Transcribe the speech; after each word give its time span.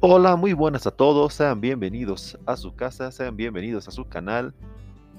Hola, 0.00 0.36
muy 0.36 0.52
buenas 0.52 0.86
a 0.86 0.90
todos, 0.90 1.32
sean 1.32 1.62
bienvenidos 1.62 2.38
a 2.44 2.58
su 2.58 2.74
casa, 2.74 3.10
sean 3.10 3.34
bienvenidos 3.34 3.88
a 3.88 3.90
su 3.90 4.06
canal 4.06 4.52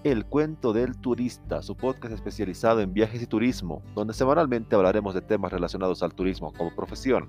El 0.04 0.24
Cuento 0.24 0.72
del 0.72 0.96
Turista, 1.00 1.64
su 1.64 1.76
podcast 1.76 2.14
especializado 2.14 2.80
en 2.82 2.94
viajes 2.94 3.24
y 3.24 3.26
turismo, 3.26 3.82
donde 3.96 4.14
semanalmente 4.14 4.76
hablaremos 4.76 5.16
de 5.16 5.22
temas 5.22 5.52
relacionados 5.52 6.04
al 6.04 6.14
turismo 6.14 6.54
como 6.54 6.76
profesión, 6.76 7.28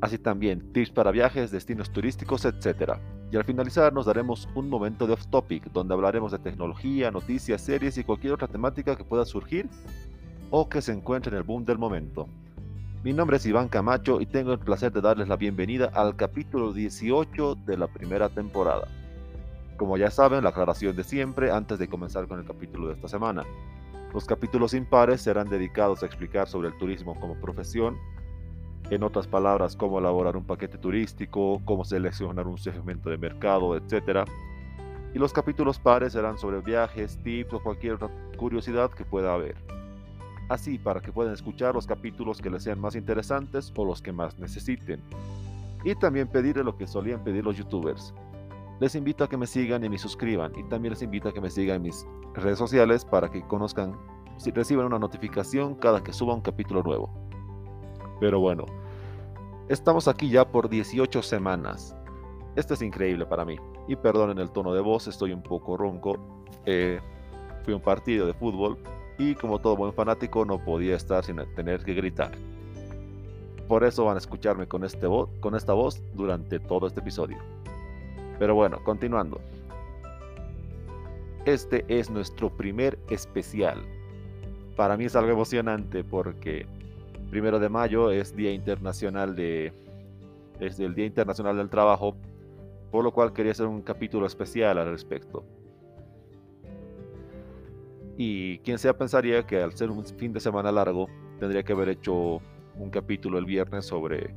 así 0.00 0.16
también 0.16 0.72
tips 0.72 0.92
para 0.92 1.10
viajes, 1.10 1.50
destinos 1.50 1.90
turísticos, 1.90 2.46
etc. 2.46 2.94
Y 3.30 3.36
al 3.36 3.44
finalizar 3.44 3.92
nos 3.92 4.06
daremos 4.06 4.48
un 4.54 4.70
momento 4.70 5.06
de 5.06 5.12
off 5.12 5.26
topic, 5.26 5.70
donde 5.72 5.92
hablaremos 5.92 6.32
de 6.32 6.38
tecnología, 6.38 7.10
noticias, 7.10 7.60
series 7.60 7.98
y 7.98 8.04
cualquier 8.04 8.32
otra 8.32 8.48
temática 8.48 8.96
que 8.96 9.04
pueda 9.04 9.26
surgir 9.26 9.68
o 10.50 10.70
que 10.70 10.80
se 10.80 10.92
encuentre 10.92 11.32
en 11.32 11.36
el 11.36 11.42
boom 11.42 11.66
del 11.66 11.76
momento. 11.76 12.28
Mi 13.04 13.12
nombre 13.12 13.36
es 13.36 13.44
Iván 13.44 13.68
Camacho 13.68 14.22
y 14.22 14.24
tengo 14.24 14.54
el 14.54 14.58
placer 14.58 14.90
de 14.90 15.02
darles 15.02 15.28
la 15.28 15.36
bienvenida 15.36 15.90
al 15.92 16.16
capítulo 16.16 16.72
18 16.72 17.54
de 17.66 17.76
la 17.76 17.86
primera 17.86 18.30
temporada. 18.30 18.88
Como 19.76 19.98
ya 19.98 20.10
saben, 20.10 20.42
la 20.42 20.48
aclaración 20.48 20.96
de 20.96 21.04
siempre 21.04 21.50
antes 21.50 21.78
de 21.78 21.86
comenzar 21.86 22.26
con 22.26 22.38
el 22.38 22.46
capítulo 22.46 22.88
de 22.88 22.94
esta 22.94 23.08
semana. 23.08 23.44
Los 24.14 24.24
capítulos 24.24 24.72
impares 24.72 25.20
serán 25.20 25.50
dedicados 25.50 26.02
a 26.02 26.06
explicar 26.06 26.48
sobre 26.48 26.68
el 26.68 26.78
turismo 26.78 27.20
como 27.20 27.34
profesión, 27.34 27.98
en 28.88 29.02
otras 29.02 29.26
palabras, 29.26 29.76
cómo 29.76 29.98
elaborar 29.98 30.38
un 30.38 30.46
paquete 30.46 30.78
turístico, 30.78 31.60
cómo 31.66 31.84
seleccionar 31.84 32.46
un 32.46 32.56
segmento 32.56 33.10
de 33.10 33.18
mercado, 33.18 33.76
etc. 33.76 34.26
Y 35.12 35.18
los 35.18 35.34
capítulos 35.34 35.78
pares 35.78 36.14
serán 36.14 36.38
sobre 36.38 36.62
viajes, 36.62 37.18
tips 37.22 37.52
o 37.52 37.62
cualquier 37.62 37.96
otra 37.96 38.08
curiosidad 38.38 38.90
que 38.92 39.04
pueda 39.04 39.34
haber 39.34 39.73
así 40.48 40.78
para 40.78 41.00
que 41.00 41.12
puedan 41.12 41.32
escuchar 41.32 41.74
los 41.74 41.86
capítulos 41.86 42.40
que 42.40 42.50
les 42.50 42.62
sean 42.62 42.80
más 42.80 42.94
interesantes 42.94 43.72
o 43.76 43.84
los 43.84 44.02
que 44.02 44.12
más 44.12 44.38
necesiten. 44.38 45.02
Y 45.84 45.94
también 45.94 46.28
pedirle 46.28 46.64
lo 46.64 46.76
que 46.76 46.86
solían 46.86 47.22
pedir 47.22 47.44
los 47.44 47.56
youtubers. 47.56 48.14
Les 48.80 48.94
invito 48.94 49.24
a 49.24 49.28
que 49.28 49.36
me 49.36 49.46
sigan 49.46 49.84
y 49.84 49.88
me 49.88 49.98
suscriban 49.98 50.52
y 50.56 50.64
también 50.64 50.92
les 50.92 51.02
invito 51.02 51.28
a 51.28 51.32
que 51.32 51.40
me 51.40 51.50
sigan 51.50 51.76
en 51.76 51.82
mis 51.82 52.06
redes 52.34 52.58
sociales 52.58 53.04
para 53.04 53.30
que 53.30 53.42
conozcan 53.46 53.96
si 54.36 54.50
reciban 54.50 54.86
una 54.86 54.98
notificación 54.98 55.74
cada 55.76 56.02
que 56.02 56.12
suba 56.12 56.34
un 56.34 56.40
capítulo 56.40 56.82
nuevo. 56.82 57.10
Pero 58.20 58.40
bueno, 58.40 58.64
estamos 59.68 60.08
aquí 60.08 60.28
ya 60.28 60.46
por 60.46 60.68
18 60.68 61.22
semanas. 61.22 61.96
Esto 62.56 62.74
es 62.74 62.82
increíble 62.82 63.26
para 63.26 63.44
mí. 63.44 63.56
Y 63.88 63.96
perdonen 63.96 64.38
el 64.38 64.50
tono 64.50 64.72
de 64.72 64.80
voz, 64.80 65.06
estoy 65.06 65.32
un 65.32 65.42
poco 65.42 65.76
ronco. 65.76 66.44
Eh, 66.64 67.00
fui 67.64 67.74
a 67.74 67.76
un 67.76 67.82
partido 67.82 68.26
de 68.26 68.34
fútbol 68.34 68.78
y 69.18 69.34
como 69.34 69.60
todo 69.60 69.76
buen 69.76 69.92
fanático 69.92 70.44
no 70.44 70.58
podía 70.58 70.96
estar 70.96 71.24
sin 71.24 71.36
tener 71.54 71.84
que 71.84 71.94
gritar. 71.94 72.32
Por 73.68 73.84
eso 73.84 74.04
van 74.04 74.16
a 74.16 74.18
escucharme 74.18 74.66
con, 74.66 74.84
este 74.84 75.06
con 75.40 75.54
esta 75.54 75.72
voz 75.72 76.02
durante 76.14 76.58
todo 76.58 76.86
este 76.86 77.00
episodio. 77.00 77.38
Pero 78.38 78.54
bueno, 78.54 78.82
continuando. 78.84 79.40
Este 81.44 81.84
es 81.88 82.10
nuestro 82.10 82.50
primer 82.50 82.98
especial. 83.10 83.78
Para 84.76 84.96
mí 84.96 85.04
es 85.04 85.14
algo 85.14 85.30
emocionante 85.30 86.02
porque 86.02 86.66
primero 87.30 87.58
de 87.58 87.68
mayo 87.68 88.10
es 88.10 88.34
Día 88.34 88.52
Internacional 88.52 89.36
de 89.36 89.72
es 90.60 90.78
el 90.78 90.94
Día 90.94 91.06
Internacional 91.06 91.56
del 91.56 91.68
Trabajo, 91.68 92.16
por 92.90 93.04
lo 93.04 93.12
cual 93.12 93.32
quería 93.32 93.52
hacer 93.52 93.66
un 93.66 93.82
capítulo 93.82 94.26
especial 94.26 94.78
al 94.78 94.90
respecto. 94.90 95.44
Y 98.16 98.58
quien 98.58 98.78
sea 98.78 98.96
pensaría 98.96 99.44
que 99.44 99.62
al 99.62 99.72
ser 99.72 99.90
un 99.90 100.04
fin 100.04 100.32
de 100.32 100.40
semana 100.40 100.70
largo, 100.70 101.08
tendría 101.40 101.62
que 101.62 101.72
haber 101.72 101.88
hecho 101.88 102.40
un 102.76 102.90
capítulo 102.90 103.38
el 103.38 103.44
viernes 103.44 103.86
sobre 103.86 104.34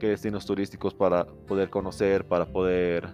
qué 0.00 0.08
destinos 0.08 0.46
turísticos 0.46 0.94
para 0.94 1.26
poder 1.26 1.70
conocer, 1.70 2.26
para 2.26 2.46
poder 2.46 3.08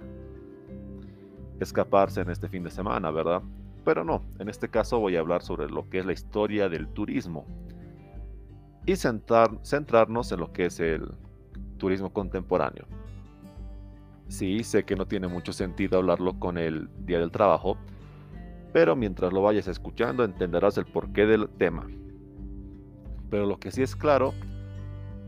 escaparse 1.60 2.20
en 2.20 2.30
este 2.30 2.48
fin 2.48 2.62
de 2.62 2.70
semana, 2.70 3.10
¿verdad? 3.10 3.42
Pero 3.84 4.04
no, 4.04 4.22
en 4.38 4.48
este 4.48 4.68
caso 4.68 5.00
voy 5.00 5.16
a 5.16 5.20
hablar 5.20 5.42
sobre 5.42 5.68
lo 5.68 5.88
que 5.88 5.98
es 5.98 6.06
la 6.06 6.12
historia 6.12 6.68
del 6.68 6.88
turismo 6.88 7.46
y 8.86 8.96
centrarnos 8.96 10.32
en 10.32 10.40
lo 10.40 10.52
que 10.52 10.66
es 10.66 10.80
el 10.80 11.10
turismo 11.78 12.12
contemporáneo. 12.12 12.86
Sí, 14.28 14.62
sé 14.62 14.84
que 14.84 14.94
no 14.94 15.06
tiene 15.06 15.26
mucho 15.26 15.52
sentido 15.52 15.98
hablarlo 15.98 16.38
con 16.38 16.58
el 16.58 16.88
Día 17.04 17.18
del 17.18 17.30
Trabajo, 17.30 17.78
pero 18.72 18.96
mientras 18.96 19.32
lo 19.32 19.42
vayas 19.42 19.68
escuchando 19.68 20.24
entenderás 20.24 20.78
el 20.78 20.86
porqué 20.86 21.26
del 21.26 21.48
tema. 21.48 21.86
Pero 23.30 23.46
lo 23.46 23.58
que 23.58 23.70
sí 23.70 23.82
es 23.82 23.94
claro 23.96 24.34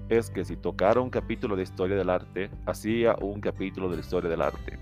es 0.08 0.30
que 0.30 0.44
si 0.44 0.56
tocara 0.56 1.00
un 1.00 1.10
capítulo 1.10 1.56
de 1.56 1.62
historia 1.62 1.96
del 1.96 2.10
arte, 2.10 2.50
hacía 2.66 3.14
un 3.20 3.40
capítulo 3.40 3.88
de 3.88 3.96
la 3.96 4.00
historia 4.00 4.28
del 4.28 4.42
arte. 4.42 4.78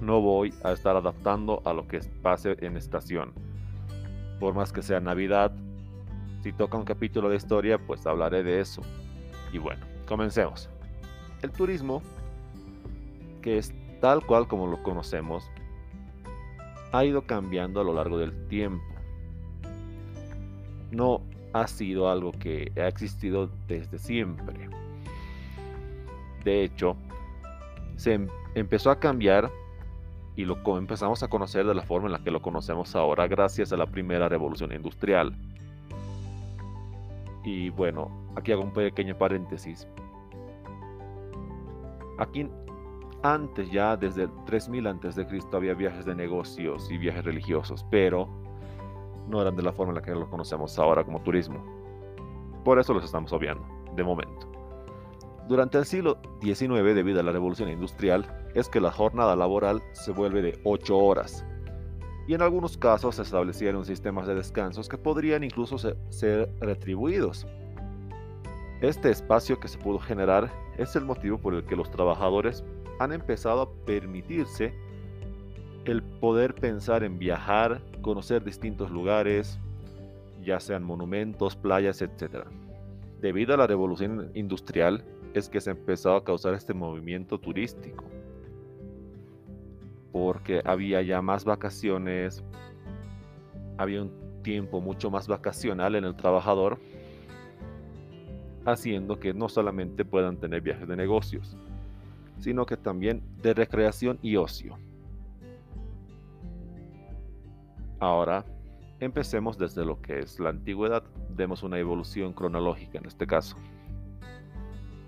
No 0.00 0.20
voy 0.20 0.54
a 0.64 0.72
estar 0.72 0.96
adaptando 0.96 1.62
a 1.64 1.72
lo 1.72 1.86
que 1.86 2.00
pase 2.22 2.56
en 2.60 2.76
estación. 2.76 3.32
Por 4.40 4.54
más 4.54 4.72
que 4.72 4.82
sea 4.82 5.00
Navidad, 5.00 5.52
si 6.42 6.52
toca 6.52 6.78
un 6.78 6.84
capítulo 6.84 7.28
de 7.28 7.36
historia, 7.36 7.78
pues 7.78 8.06
hablaré 8.06 8.42
de 8.42 8.60
eso. 8.60 8.82
Y 9.52 9.58
bueno, 9.58 9.84
comencemos. 10.06 10.70
El 11.42 11.50
turismo, 11.50 12.02
que 13.42 13.58
es 13.58 13.74
tal 14.00 14.24
cual 14.24 14.46
como 14.46 14.66
lo 14.66 14.82
conocemos, 14.82 15.50
ha 16.96 17.04
ido 17.04 17.26
cambiando 17.26 17.80
a 17.80 17.84
lo 17.84 17.92
largo 17.92 18.18
del 18.18 18.48
tiempo. 18.48 18.84
No 20.90 21.20
ha 21.52 21.66
sido 21.66 22.08
algo 22.08 22.32
que 22.32 22.72
ha 22.76 22.88
existido 22.88 23.50
desde 23.66 23.98
siempre. 23.98 24.68
De 26.44 26.64
hecho, 26.64 26.96
se 27.96 28.14
em-, 28.14 28.28
empezó 28.54 28.90
a 28.90 28.98
cambiar 28.98 29.50
y 30.36 30.44
lo 30.44 30.58
empezamos 30.78 31.22
a 31.22 31.28
conocer 31.28 31.66
de 31.66 31.74
la 31.74 31.82
forma 31.82 32.06
en 32.06 32.12
la 32.12 32.22
que 32.22 32.30
lo 32.30 32.42
conocemos 32.42 32.94
ahora 32.94 33.26
gracias 33.26 33.72
a 33.72 33.76
la 33.76 33.86
primera 33.86 34.28
revolución 34.28 34.72
industrial. 34.72 35.34
Y 37.42 37.70
bueno, 37.70 38.10
aquí 38.36 38.52
hago 38.52 38.62
un 38.62 38.72
pequeño 38.72 39.16
paréntesis. 39.16 39.88
Aquí 42.18 42.48
antes 43.34 43.70
ya, 43.70 43.96
desde 43.96 44.24
el 44.24 44.30
3000 44.44 44.86
antes 44.86 45.16
de 45.16 45.26
Cristo, 45.26 45.56
había 45.56 45.74
viajes 45.74 46.04
de 46.04 46.14
negocios 46.14 46.90
y 46.90 46.98
viajes 46.98 47.24
religiosos, 47.24 47.84
pero 47.90 48.28
no 49.28 49.40
eran 49.40 49.56
de 49.56 49.62
la 49.62 49.72
forma 49.72 49.92
en 49.92 49.96
la 49.96 50.02
que 50.02 50.12
lo 50.12 50.28
conocemos 50.28 50.78
ahora 50.78 51.04
como 51.04 51.22
turismo. 51.22 51.64
Por 52.64 52.78
eso 52.78 52.94
los 52.94 53.04
estamos 53.04 53.32
obviando, 53.32 53.66
de 53.94 54.04
momento. 54.04 54.48
Durante 55.48 55.78
el 55.78 55.84
siglo 55.84 56.18
XIX, 56.40 56.94
debido 56.94 57.20
a 57.20 57.22
la 57.22 57.32
revolución 57.32 57.68
industrial, 57.68 58.26
es 58.54 58.68
que 58.68 58.80
la 58.80 58.90
jornada 58.90 59.36
laboral 59.36 59.80
se 59.92 60.10
vuelve 60.10 60.42
de 60.42 60.58
8 60.64 60.96
horas. 60.96 61.44
Y 62.26 62.34
en 62.34 62.42
algunos 62.42 62.76
casos 62.76 63.14
se 63.14 63.22
establecieron 63.22 63.84
sistemas 63.84 64.26
de 64.26 64.34
descansos 64.34 64.88
que 64.88 64.98
podrían 64.98 65.44
incluso 65.44 65.78
ser 65.78 66.52
retribuidos. 66.60 67.46
Este 68.80 69.10
espacio 69.10 69.60
que 69.60 69.68
se 69.68 69.78
pudo 69.78 70.00
generar 70.00 70.50
es 70.76 70.96
el 70.96 71.04
motivo 71.04 71.38
por 71.38 71.54
el 71.54 71.64
que 71.64 71.76
los 71.76 71.90
trabajadores 71.90 72.64
han 72.98 73.12
empezado 73.12 73.62
a 73.62 73.70
permitirse 73.84 74.74
el 75.84 76.02
poder 76.02 76.54
pensar 76.54 77.04
en 77.04 77.18
viajar, 77.18 77.82
conocer 78.02 78.44
distintos 78.44 78.90
lugares, 78.90 79.58
ya 80.42 80.60
sean 80.60 80.82
monumentos, 80.82 81.56
playas, 81.56 82.02
etc. 82.02 82.46
Debido 83.20 83.54
a 83.54 83.56
la 83.56 83.66
revolución 83.66 84.30
industrial 84.34 85.04
es 85.34 85.48
que 85.48 85.60
se 85.60 85.70
empezó 85.70 86.16
a 86.16 86.24
causar 86.24 86.54
este 86.54 86.74
movimiento 86.74 87.38
turístico, 87.38 88.04
porque 90.12 90.62
había 90.64 91.02
ya 91.02 91.20
más 91.22 91.44
vacaciones, 91.44 92.42
había 93.76 94.02
un 94.02 94.42
tiempo 94.42 94.80
mucho 94.80 95.10
más 95.10 95.28
vacacional 95.28 95.94
en 95.94 96.04
el 96.04 96.16
trabajador, 96.16 96.78
haciendo 98.64 99.20
que 99.20 99.34
no 99.34 99.48
solamente 99.48 100.04
puedan 100.04 100.38
tener 100.38 100.60
viajes 100.60 100.88
de 100.88 100.96
negocios, 100.96 101.56
sino 102.38 102.66
que 102.66 102.76
también 102.76 103.22
de 103.42 103.54
recreación 103.54 104.18
y 104.22 104.36
ocio. 104.36 104.78
Ahora, 107.98 108.44
empecemos 109.00 109.58
desde 109.58 109.84
lo 109.84 110.00
que 110.00 110.20
es 110.20 110.38
la 110.38 110.50
antigüedad, 110.50 111.02
demos 111.30 111.62
una 111.62 111.78
evolución 111.78 112.32
cronológica 112.32 112.98
en 112.98 113.06
este 113.06 113.26
caso. 113.26 113.56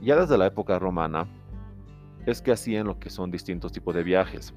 Ya 0.01 0.17
desde 0.17 0.39
la 0.39 0.47
época 0.47 0.79
romana, 0.79 1.27
es 2.27 2.43
que 2.43 2.53
hacían 2.53 2.87
lo 2.87 2.99
que 2.99 3.11
son 3.11 3.31
distintos 3.31 3.73
tipos 3.73 3.95
de 3.95 4.03
viajes, 4.03 4.55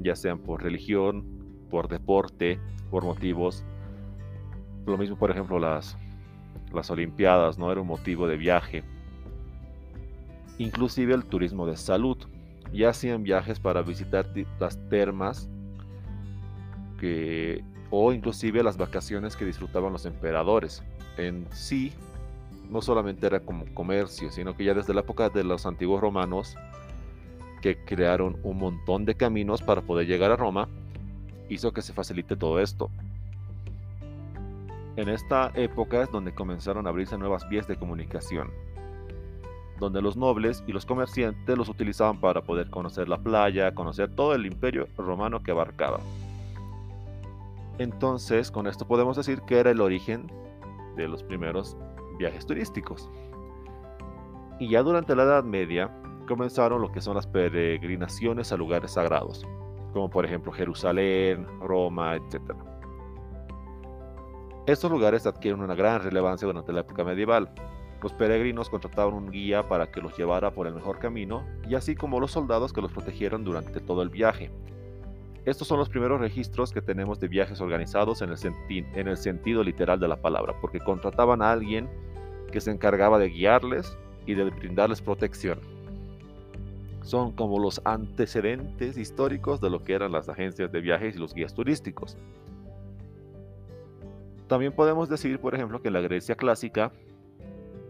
ya 0.00 0.14
sean 0.16 0.38
por 0.38 0.62
religión, 0.62 1.24
por 1.70 1.88
deporte, 1.88 2.60
por 2.90 3.04
motivos. 3.04 3.64
Lo 4.86 4.96
mismo, 4.96 5.16
por 5.16 5.30
ejemplo, 5.30 5.58
las, 5.58 5.96
las 6.72 6.90
Olimpiadas, 6.90 7.58
¿no? 7.58 7.72
Era 7.72 7.80
un 7.80 7.86
motivo 7.86 8.28
de 8.28 8.36
viaje 8.36 8.84
inclusive 10.58 11.14
el 11.14 11.24
turismo 11.24 11.66
de 11.66 11.76
salud. 11.76 12.16
Ya 12.72 12.90
hacían 12.90 13.22
viajes 13.22 13.60
para 13.60 13.82
visitar 13.82 14.26
las 14.58 14.78
termas 14.88 15.48
o 17.90 18.12
inclusive 18.12 18.62
las 18.62 18.76
vacaciones 18.76 19.36
que 19.36 19.44
disfrutaban 19.44 19.92
los 19.92 20.06
emperadores. 20.06 20.82
En 21.16 21.46
sí, 21.52 21.92
no 22.70 22.82
solamente 22.82 23.26
era 23.26 23.40
como 23.40 23.64
comercio, 23.74 24.30
sino 24.30 24.56
que 24.56 24.64
ya 24.64 24.74
desde 24.74 24.94
la 24.94 25.00
época 25.00 25.28
de 25.28 25.44
los 25.44 25.66
antiguos 25.66 26.00
romanos, 26.00 26.56
que 27.62 27.76
crearon 27.84 28.38
un 28.42 28.58
montón 28.58 29.04
de 29.04 29.14
caminos 29.14 29.62
para 29.62 29.82
poder 29.82 30.06
llegar 30.06 30.30
a 30.30 30.36
Roma, 30.36 30.68
hizo 31.48 31.72
que 31.72 31.82
se 31.82 31.92
facilite 31.92 32.36
todo 32.36 32.60
esto. 32.60 32.90
En 34.96 35.08
esta 35.08 35.52
época 35.54 36.02
es 36.02 36.10
donde 36.10 36.34
comenzaron 36.34 36.86
a 36.86 36.90
abrirse 36.90 37.18
nuevas 37.18 37.48
vías 37.48 37.68
de 37.68 37.76
comunicación, 37.76 38.50
donde 39.78 40.02
los 40.02 40.16
nobles 40.16 40.64
y 40.66 40.72
los 40.72 40.86
comerciantes 40.86 41.56
los 41.56 41.68
utilizaban 41.68 42.20
para 42.20 42.42
poder 42.42 42.70
conocer 42.70 43.08
la 43.08 43.18
playa, 43.18 43.74
conocer 43.74 44.14
todo 44.14 44.34
el 44.34 44.46
imperio 44.46 44.88
romano 44.96 45.42
que 45.42 45.50
abarcaba. 45.50 46.00
Entonces, 47.78 48.50
con 48.50 48.66
esto 48.66 48.86
podemos 48.86 49.16
decir 49.16 49.42
que 49.42 49.58
era 49.58 49.70
el 49.70 49.80
origen 49.80 50.30
de 50.96 51.08
los 51.08 51.22
primeros 51.22 51.76
viajes 52.18 52.46
turísticos. 52.46 53.10
Y 54.58 54.68
ya 54.68 54.82
durante 54.82 55.14
la 55.14 55.24
Edad 55.24 55.44
Media 55.44 55.90
comenzaron 56.26 56.80
lo 56.80 56.90
que 56.90 57.00
son 57.02 57.14
las 57.14 57.26
peregrinaciones 57.26 58.50
a 58.52 58.56
lugares 58.56 58.92
sagrados, 58.92 59.46
como 59.92 60.08
por 60.08 60.24
ejemplo 60.24 60.52
Jerusalén, 60.52 61.46
Roma, 61.60 62.16
etc. 62.16 62.54
Estos 64.66 64.90
lugares 64.90 65.26
adquieren 65.26 65.60
una 65.60 65.74
gran 65.74 66.02
relevancia 66.02 66.46
durante 66.46 66.72
la 66.72 66.80
época 66.80 67.04
medieval. 67.04 67.50
Los 68.06 68.12
peregrinos 68.12 68.70
contrataban 68.70 69.14
un 69.14 69.32
guía 69.32 69.64
para 69.64 69.90
que 69.90 70.00
los 70.00 70.16
llevara 70.16 70.52
por 70.52 70.68
el 70.68 70.74
mejor 70.74 71.00
camino, 71.00 71.44
y 71.68 71.74
así 71.74 71.96
como 71.96 72.20
los 72.20 72.30
soldados 72.30 72.72
que 72.72 72.80
los 72.80 72.92
protegieran 72.92 73.42
durante 73.42 73.80
todo 73.80 74.00
el 74.00 74.10
viaje. 74.10 74.52
Estos 75.44 75.66
son 75.66 75.80
los 75.80 75.88
primeros 75.88 76.20
registros 76.20 76.70
que 76.70 76.80
tenemos 76.80 77.18
de 77.18 77.26
viajes 77.26 77.60
organizados 77.60 78.22
en 78.22 78.30
el, 78.30 78.38
en 78.94 79.08
el 79.08 79.16
sentido 79.16 79.64
literal 79.64 79.98
de 79.98 80.06
la 80.06 80.22
palabra, 80.22 80.54
porque 80.60 80.78
contrataban 80.78 81.42
a 81.42 81.50
alguien 81.50 81.88
que 82.52 82.60
se 82.60 82.70
encargaba 82.70 83.18
de 83.18 83.28
guiarles 83.28 83.98
y 84.24 84.34
de 84.34 84.50
brindarles 84.50 85.02
protección. 85.02 85.58
Son 87.02 87.32
como 87.32 87.58
los 87.58 87.80
antecedentes 87.84 88.98
históricos 88.98 89.60
de 89.60 89.70
lo 89.70 89.82
que 89.82 89.94
eran 89.94 90.12
las 90.12 90.28
agencias 90.28 90.70
de 90.70 90.80
viajes 90.80 91.16
y 91.16 91.18
los 91.18 91.34
guías 91.34 91.54
turísticos. 91.54 92.16
También 94.46 94.72
podemos 94.72 95.08
decir, 95.08 95.40
por 95.40 95.56
ejemplo, 95.56 95.82
que 95.82 95.90
la 95.90 96.00
Grecia 96.00 96.36
clásica 96.36 96.92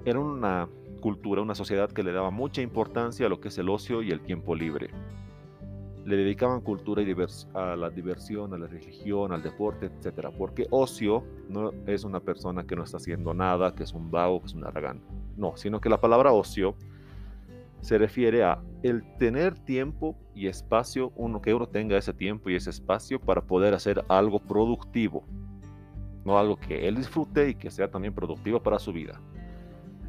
era 0.06 0.18
una 0.18 0.68
cultura, 1.00 1.42
una 1.42 1.54
sociedad 1.54 1.90
que 1.90 2.02
le 2.02 2.12
daba 2.12 2.30
mucha 2.30 2.62
importancia 2.62 3.26
a 3.26 3.28
lo 3.28 3.40
que 3.40 3.48
es 3.48 3.58
el 3.58 3.68
ocio 3.68 4.02
y 4.02 4.10
el 4.10 4.20
tiempo 4.20 4.54
libre 4.54 4.90
le 6.06 6.16
dedicaban 6.16 6.60
cultura 6.60 7.02
y 7.02 7.16
a 7.54 7.74
la 7.74 7.90
diversión, 7.90 8.54
a 8.54 8.58
la 8.58 8.68
religión, 8.68 9.32
al 9.32 9.42
deporte, 9.42 9.86
etc. 9.86 10.28
Porque 10.38 10.68
ocio 10.70 11.24
no 11.48 11.72
es 11.86 12.04
una 12.04 12.20
persona 12.20 12.64
que 12.64 12.76
no 12.76 12.84
está 12.84 12.98
haciendo 12.98 13.34
nada, 13.34 13.74
que 13.74 13.82
es 13.82 13.92
un 13.92 14.12
vago, 14.12 14.40
que 14.40 14.46
es 14.46 14.54
un 14.54 14.64
aragán. 14.64 15.00
No, 15.36 15.56
sino 15.56 15.80
que 15.80 15.88
la 15.88 16.00
palabra 16.00 16.32
ocio 16.32 16.76
se 17.80 17.98
refiere 17.98 18.44
a 18.44 18.62
el 18.84 19.02
tener 19.18 19.58
tiempo 19.58 20.16
y 20.32 20.46
espacio, 20.46 21.12
uno 21.16 21.42
que 21.42 21.52
uno 21.52 21.66
tenga 21.66 21.98
ese 21.98 22.12
tiempo 22.12 22.50
y 22.50 22.54
ese 22.54 22.70
espacio 22.70 23.20
para 23.20 23.42
poder 23.42 23.74
hacer 23.74 24.04
algo 24.08 24.38
productivo. 24.38 25.24
No 26.24 26.38
algo 26.38 26.56
que 26.56 26.86
él 26.86 26.96
disfrute 26.96 27.48
y 27.48 27.54
que 27.56 27.70
sea 27.70 27.90
también 27.90 28.14
productivo 28.14 28.62
para 28.62 28.78
su 28.78 28.92
vida. 28.92 29.20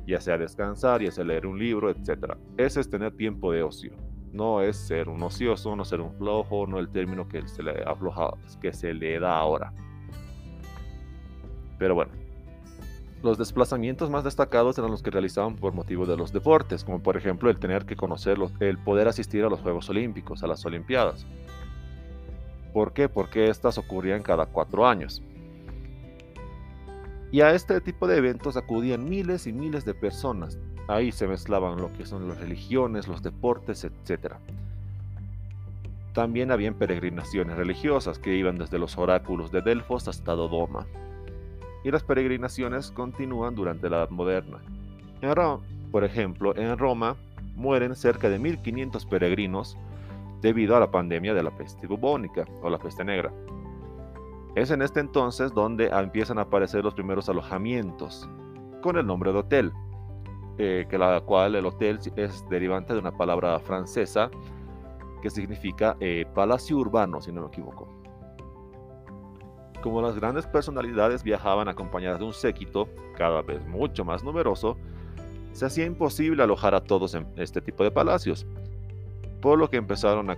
Ya 0.07 0.19
sea 0.19 0.37
descansar, 0.37 1.03
ya 1.03 1.11
sea 1.11 1.23
leer 1.23 1.45
un 1.45 1.59
libro, 1.59 1.91
etc. 1.91 2.35
Ese 2.57 2.79
es 2.79 2.89
tener 2.89 3.15
tiempo 3.15 3.51
de 3.51 3.61
ocio 3.61 3.91
no 4.37 4.61
es 4.61 4.77
ser 4.77 5.09
un 5.09 5.21
ocioso, 5.23 5.75
no 5.75 5.83
ser 5.83 5.99
un 5.99 6.13
flojo, 6.13 6.67
no 6.67 6.79
el 6.79 6.89
término 6.89 7.27
que 7.27 7.45
se 7.47 7.63
le, 7.63 7.83
afloja, 7.83 8.29
que 8.61 8.71
se 8.71 8.93
le 8.93 9.19
da 9.19 9.37
ahora. 9.37 9.73
Pero 11.77 11.95
bueno, 11.95 12.11
los 13.23 13.37
desplazamientos 13.37 14.09
más 14.09 14.23
destacados 14.23 14.77
eran 14.77 14.91
los 14.91 15.01
que 15.01 15.11
realizaban 15.11 15.55
por 15.55 15.73
motivo 15.73 16.05
de 16.05 16.17
los 16.17 16.31
deportes, 16.31 16.83
como 16.83 17.01
por 17.01 17.17
ejemplo 17.17 17.49
el 17.49 17.59
tener 17.59 17.85
que 17.85 17.95
conocer, 17.95 18.37
el 18.59 18.77
poder 18.77 19.07
asistir 19.07 19.43
a 19.43 19.49
los 19.49 19.59
Juegos 19.61 19.89
Olímpicos, 19.89 20.43
a 20.43 20.47
las 20.47 20.65
Olimpiadas. 20.65 21.25
¿Por 22.73 22.93
qué? 22.93 23.09
Porque 23.09 23.49
estas 23.49 23.77
ocurrían 23.77 24.21
cada 24.21 24.45
cuatro 24.45 24.87
años. 24.87 25.23
Y 27.31 27.41
a 27.41 27.51
este 27.53 27.81
tipo 27.81 28.07
de 28.07 28.17
eventos 28.17 28.57
acudían 28.57 29.09
miles 29.09 29.47
y 29.47 29.53
miles 29.53 29.83
de 29.85 29.93
personas, 29.93 30.57
Ahí 30.87 31.11
se 31.11 31.27
mezclaban 31.27 31.77
lo 31.77 31.91
que 31.93 32.05
son 32.05 32.29
las 32.29 32.39
religiones, 32.39 33.09
los 33.09 33.21
deportes, 33.21 33.83
etc. 33.83 34.35
También 36.13 36.49
habían 36.51 36.75
peregrinaciones 36.75 37.57
religiosas 37.57 38.19
que 38.19 38.35
iban 38.35 38.57
desde 38.57 38.79
los 38.79 38.97
oráculos 38.97 39.51
de 39.51 39.61
Delfos 39.61 40.07
hasta 40.07 40.31
Dodoma. 40.31 40.87
Y 41.83 41.91
las 41.91 42.03
peregrinaciones 42.03 42.91
continúan 42.91 43.53
durante 43.53 43.89
la 43.89 43.97
Edad 43.97 44.09
Moderna. 44.09 44.59
En 45.21 45.35
Roma, 45.35 45.61
por 45.91 46.05
ejemplo, 46.05 46.55
en 46.55 46.77
Roma 46.77 47.17
mueren 47.55 47.95
cerca 47.95 48.29
de 48.29 48.39
1500 48.39 49.05
peregrinos 49.07 49.77
debido 50.41 50.75
a 50.77 50.79
la 50.79 50.89
pandemia 50.89 51.33
de 51.33 51.43
la 51.43 51.51
peste 51.51 51.85
bubónica 51.85 52.45
o 52.61 52.69
la 52.69 52.77
peste 52.77 53.03
negra. 53.03 53.33
Es 54.57 54.71
en 54.71 54.81
este 54.81 54.99
entonces 54.99 55.53
donde 55.53 55.85
empiezan 55.89 56.39
a 56.39 56.41
aparecer 56.41 56.83
los 56.83 56.95
primeros 56.95 57.29
alojamientos 57.29 58.27
con 58.81 58.97
el 58.97 59.05
nombre 59.05 59.31
de 59.31 59.37
hotel, 59.37 59.71
eh, 60.57 60.87
que 60.89 60.97
la 60.97 61.21
cual 61.21 61.53
el 61.53 61.67
hotel 61.67 61.99
es 62.15 62.43
derivante 62.49 62.93
de 62.93 62.99
una 62.99 63.15
palabra 63.15 63.59
francesa 63.59 64.31
que 65.21 65.29
significa 65.29 65.95
eh, 65.99 66.25
palacio 66.33 66.75
urbano, 66.75 67.21
si 67.21 67.31
no 67.31 67.41
me 67.41 67.47
equivoco. 67.49 67.87
Como 69.83 70.01
las 70.01 70.15
grandes 70.15 70.47
personalidades 70.47 71.21
viajaban 71.21 71.67
acompañadas 71.67 72.17
de 72.17 72.25
un 72.25 72.33
séquito, 72.33 72.89
cada 73.15 73.43
vez 73.43 73.63
mucho 73.67 74.03
más 74.05 74.23
numeroso, 74.23 74.75
se 75.51 75.67
hacía 75.67 75.85
imposible 75.85 76.41
alojar 76.41 76.73
a 76.73 76.81
todos 76.81 77.13
en 77.13 77.27
este 77.35 77.61
tipo 77.61 77.83
de 77.83 77.91
palacios, 77.91 78.47
por 79.39 79.59
lo 79.59 79.69
que 79.69 79.77
empezaron 79.77 80.31
a, 80.31 80.37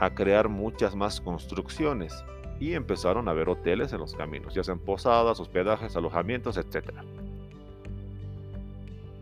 a 0.00 0.12
crear 0.12 0.48
muchas 0.48 0.96
más 0.96 1.20
construcciones 1.20 2.24
y 2.60 2.74
empezaron 2.74 3.26
a 3.26 3.32
ver 3.32 3.48
hoteles 3.48 3.92
en 3.94 4.00
los 4.00 4.14
caminos, 4.14 4.54
ya 4.54 4.62
sean 4.62 4.78
posadas, 4.78 5.40
hospedajes, 5.40 5.96
alojamientos, 5.96 6.58
etc. 6.58 6.90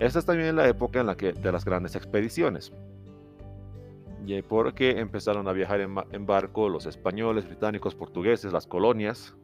Esta 0.00 0.18
es 0.18 0.26
también 0.26 0.56
la 0.56 0.68
época 0.68 1.00
en 1.00 1.06
la 1.06 1.16
que 1.16 1.32
de 1.32 1.52
las 1.52 1.64
grandes 1.64 1.94
expediciones. 1.94 2.72
Y 4.26 4.42
porque 4.42 4.98
empezaron 4.98 5.46
a 5.46 5.52
viajar 5.52 5.80
en, 5.80 6.26
barco 6.26 6.68
los 6.68 6.84
españoles, 6.84 7.46
británicos, 7.46 7.94
portugueses, 7.94 8.52
las 8.52 8.66
colonias, 8.66 9.34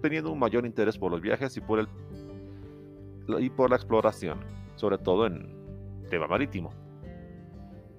teniendo 0.00 0.30
un 0.30 0.38
mayor 0.38 0.64
interés 0.64 0.96
por 0.96 1.10
los 1.10 1.20
viajes 1.20 1.56
y 1.56 1.60
por, 1.60 1.80
el, 1.80 1.88
y 3.40 3.50
por 3.50 3.70
la 3.70 3.76
exploración, 3.76 4.38
sobre 4.76 4.98
todo 4.98 5.26
en 5.26 5.52
tema 6.08 6.28
marítimo. 6.28 6.72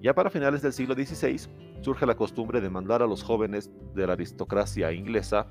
Ya 0.00 0.14
para 0.14 0.30
finales 0.30 0.62
del 0.62 0.72
siglo 0.72 0.94
XVI 0.94 1.69
surge 1.80 2.06
la 2.06 2.14
costumbre 2.14 2.60
de 2.60 2.70
mandar 2.70 3.02
a 3.02 3.06
los 3.06 3.22
jóvenes 3.22 3.70
de 3.94 4.06
la 4.06 4.14
aristocracia 4.14 4.92
inglesa 4.92 5.46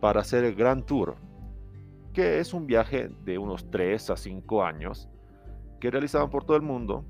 para 0.00 0.20
hacer 0.20 0.44
el 0.44 0.54
Grand 0.54 0.84
Tour, 0.84 1.16
que 2.12 2.38
es 2.38 2.52
un 2.52 2.66
viaje 2.66 3.10
de 3.24 3.38
unos 3.38 3.70
3 3.70 4.10
a 4.10 4.16
5 4.16 4.64
años 4.64 5.08
que 5.80 5.90
realizaban 5.90 6.30
por 6.30 6.44
todo 6.44 6.56
el 6.56 6.62
mundo 6.62 7.04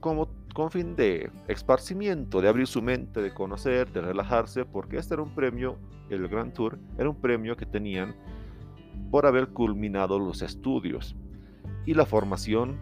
como 0.00 0.28
con 0.54 0.70
fin 0.70 0.96
de 0.96 1.30
esparcimiento, 1.46 2.40
de 2.40 2.48
abrir 2.48 2.66
su 2.66 2.82
mente, 2.82 3.20
de 3.20 3.32
conocer, 3.32 3.92
de 3.92 4.00
relajarse, 4.00 4.64
porque 4.64 4.96
este 4.96 5.14
era 5.14 5.22
un 5.22 5.34
premio, 5.34 5.76
el 6.10 6.26
Grand 6.28 6.52
Tour, 6.52 6.78
era 6.96 7.08
un 7.08 7.20
premio 7.20 7.56
que 7.56 7.66
tenían 7.66 8.16
por 9.10 9.26
haber 9.26 9.48
culminado 9.48 10.18
los 10.18 10.42
estudios 10.42 11.14
y 11.86 11.94
la 11.94 12.06
formación 12.06 12.76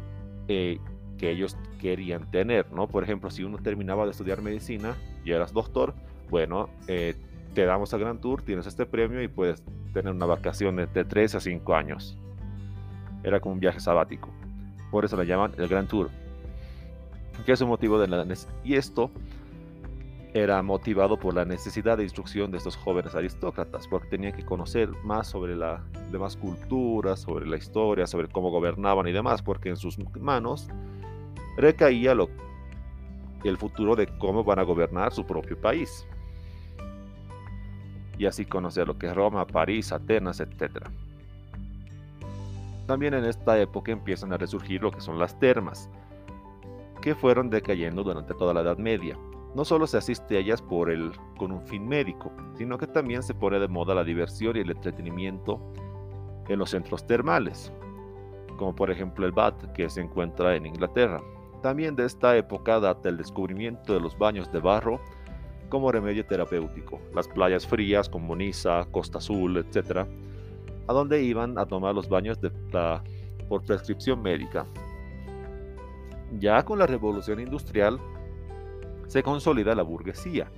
eh, 0.48 0.78
que 1.18 1.30
ellos 1.30 1.56
querían 1.80 2.30
tener, 2.30 2.70
¿no? 2.72 2.88
Por 2.88 3.02
ejemplo, 3.02 3.30
si 3.30 3.44
uno 3.44 3.58
terminaba 3.58 4.04
de 4.04 4.10
estudiar 4.10 4.42
medicina 4.42 4.96
y 5.24 5.32
eras 5.32 5.52
doctor, 5.52 5.94
bueno, 6.30 6.68
eh, 6.88 7.14
te 7.54 7.64
damos 7.64 7.92
el 7.92 8.00
Grand 8.00 8.20
Tour, 8.20 8.42
tienes 8.42 8.66
este 8.66 8.86
premio 8.86 9.22
y 9.22 9.28
puedes 9.28 9.62
tener 9.92 10.12
una 10.12 10.26
vacación 10.26 10.76
de 10.76 11.04
3 11.04 11.36
a 11.36 11.40
5 11.40 11.74
años. 11.74 12.18
Era 13.24 13.40
como 13.40 13.54
un 13.54 13.60
viaje 13.60 13.80
sabático. 13.80 14.28
Por 14.90 15.04
eso 15.04 15.16
le 15.16 15.26
llaman 15.26 15.52
el 15.56 15.68
Grand 15.68 15.88
Tour. 15.88 16.10
Que 17.44 17.52
es 17.52 17.60
un 17.60 17.68
motivo 17.68 17.98
de 17.98 18.08
la 18.08 18.26
y 18.64 18.74
esto 18.74 19.10
era 20.34 20.62
motivado 20.62 21.18
por 21.18 21.34
la 21.34 21.46
necesidad 21.46 21.96
de 21.96 22.02
instrucción 22.02 22.50
de 22.50 22.58
estos 22.58 22.76
jóvenes 22.76 23.14
aristócratas, 23.14 23.88
porque 23.88 24.08
tenían 24.08 24.34
que 24.34 24.44
conocer 24.44 24.90
más 25.02 25.28
sobre 25.28 25.56
la 25.56 25.82
demás 26.12 26.36
culturas, 26.36 27.20
sobre 27.20 27.46
la 27.46 27.56
historia, 27.56 28.06
sobre 28.06 28.28
cómo 28.28 28.50
gobernaban 28.50 29.08
y 29.08 29.12
demás, 29.12 29.42
porque 29.42 29.70
en 29.70 29.76
sus 29.76 29.98
manos 30.20 30.68
recaía 31.56 32.14
lo, 32.14 32.28
el 33.44 33.56
futuro 33.56 33.96
de 33.96 34.06
cómo 34.18 34.44
van 34.44 34.58
a 34.58 34.62
gobernar 34.62 35.12
su 35.12 35.24
propio 35.24 35.60
país 35.60 36.06
y 38.18 38.26
así 38.26 38.44
conocer 38.44 38.86
lo 38.86 38.98
que 38.98 39.06
es 39.06 39.14
Roma, 39.14 39.46
París, 39.46 39.92
Atenas, 39.92 40.40
etc. 40.40 40.88
También 42.86 43.14
en 43.14 43.24
esta 43.24 43.60
época 43.60 43.92
empiezan 43.92 44.32
a 44.32 44.36
resurgir 44.36 44.82
lo 44.82 44.90
que 44.90 45.00
son 45.00 45.18
las 45.18 45.38
termas, 45.38 45.90
que 47.02 47.14
fueron 47.14 47.50
decayendo 47.50 48.02
durante 48.02 48.34
toda 48.34 48.54
la 48.54 48.60
Edad 48.62 48.78
Media. 48.78 49.18
No 49.54 49.64
solo 49.64 49.86
se 49.86 49.98
asiste 49.98 50.36
a 50.36 50.40
ellas 50.40 50.62
por 50.62 50.90
el, 50.90 51.12
con 51.36 51.52
un 51.52 51.62
fin 51.62 51.86
médico, 51.86 52.32
sino 52.56 52.78
que 52.78 52.86
también 52.86 53.22
se 53.22 53.34
pone 53.34 53.58
de 53.58 53.68
moda 53.68 53.94
la 53.94 54.04
diversión 54.04 54.56
y 54.56 54.60
el 54.60 54.70
entretenimiento 54.70 55.60
en 56.48 56.58
los 56.58 56.70
centros 56.70 57.06
termales. 57.06 57.72
como 58.56 58.74
por 58.74 58.90
ejemplo 58.90 59.26
el 59.26 59.32
Bath, 59.32 59.72
que 59.72 59.90
se 59.90 60.00
encuentra 60.00 60.56
en 60.56 60.64
Inglaterra. 60.64 61.20
También 61.66 61.96
de 61.96 62.04
esta 62.04 62.36
época 62.36 62.78
data 62.78 63.08
el 63.08 63.16
descubrimiento 63.16 63.92
de 63.92 63.98
los 63.98 64.16
baños 64.16 64.52
de 64.52 64.60
barro 64.60 65.00
como 65.68 65.90
remedio 65.90 66.24
terapéutico, 66.24 67.00
las 67.12 67.26
playas 67.26 67.66
frías 67.66 68.08
como 68.08 68.36
Niza, 68.36 68.84
Costa 68.92 69.18
Azul, 69.18 69.56
etc., 69.56 70.06
a 70.86 70.92
donde 70.92 71.24
iban 71.24 71.58
a 71.58 71.66
tomar 71.66 71.92
los 71.92 72.08
baños 72.08 72.38
por 73.48 73.64
prescripción 73.64 74.22
médica. 74.22 74.64
Ya 76.38 76.64
con 76.64 76.78
la 76.78 76.86
revolución 76.86 77.40
industrial 77.40 77.98
se 79.08 79.24
consolida 79.24 79.74
la 79.74 79.82
burguesía, 79.82 80.48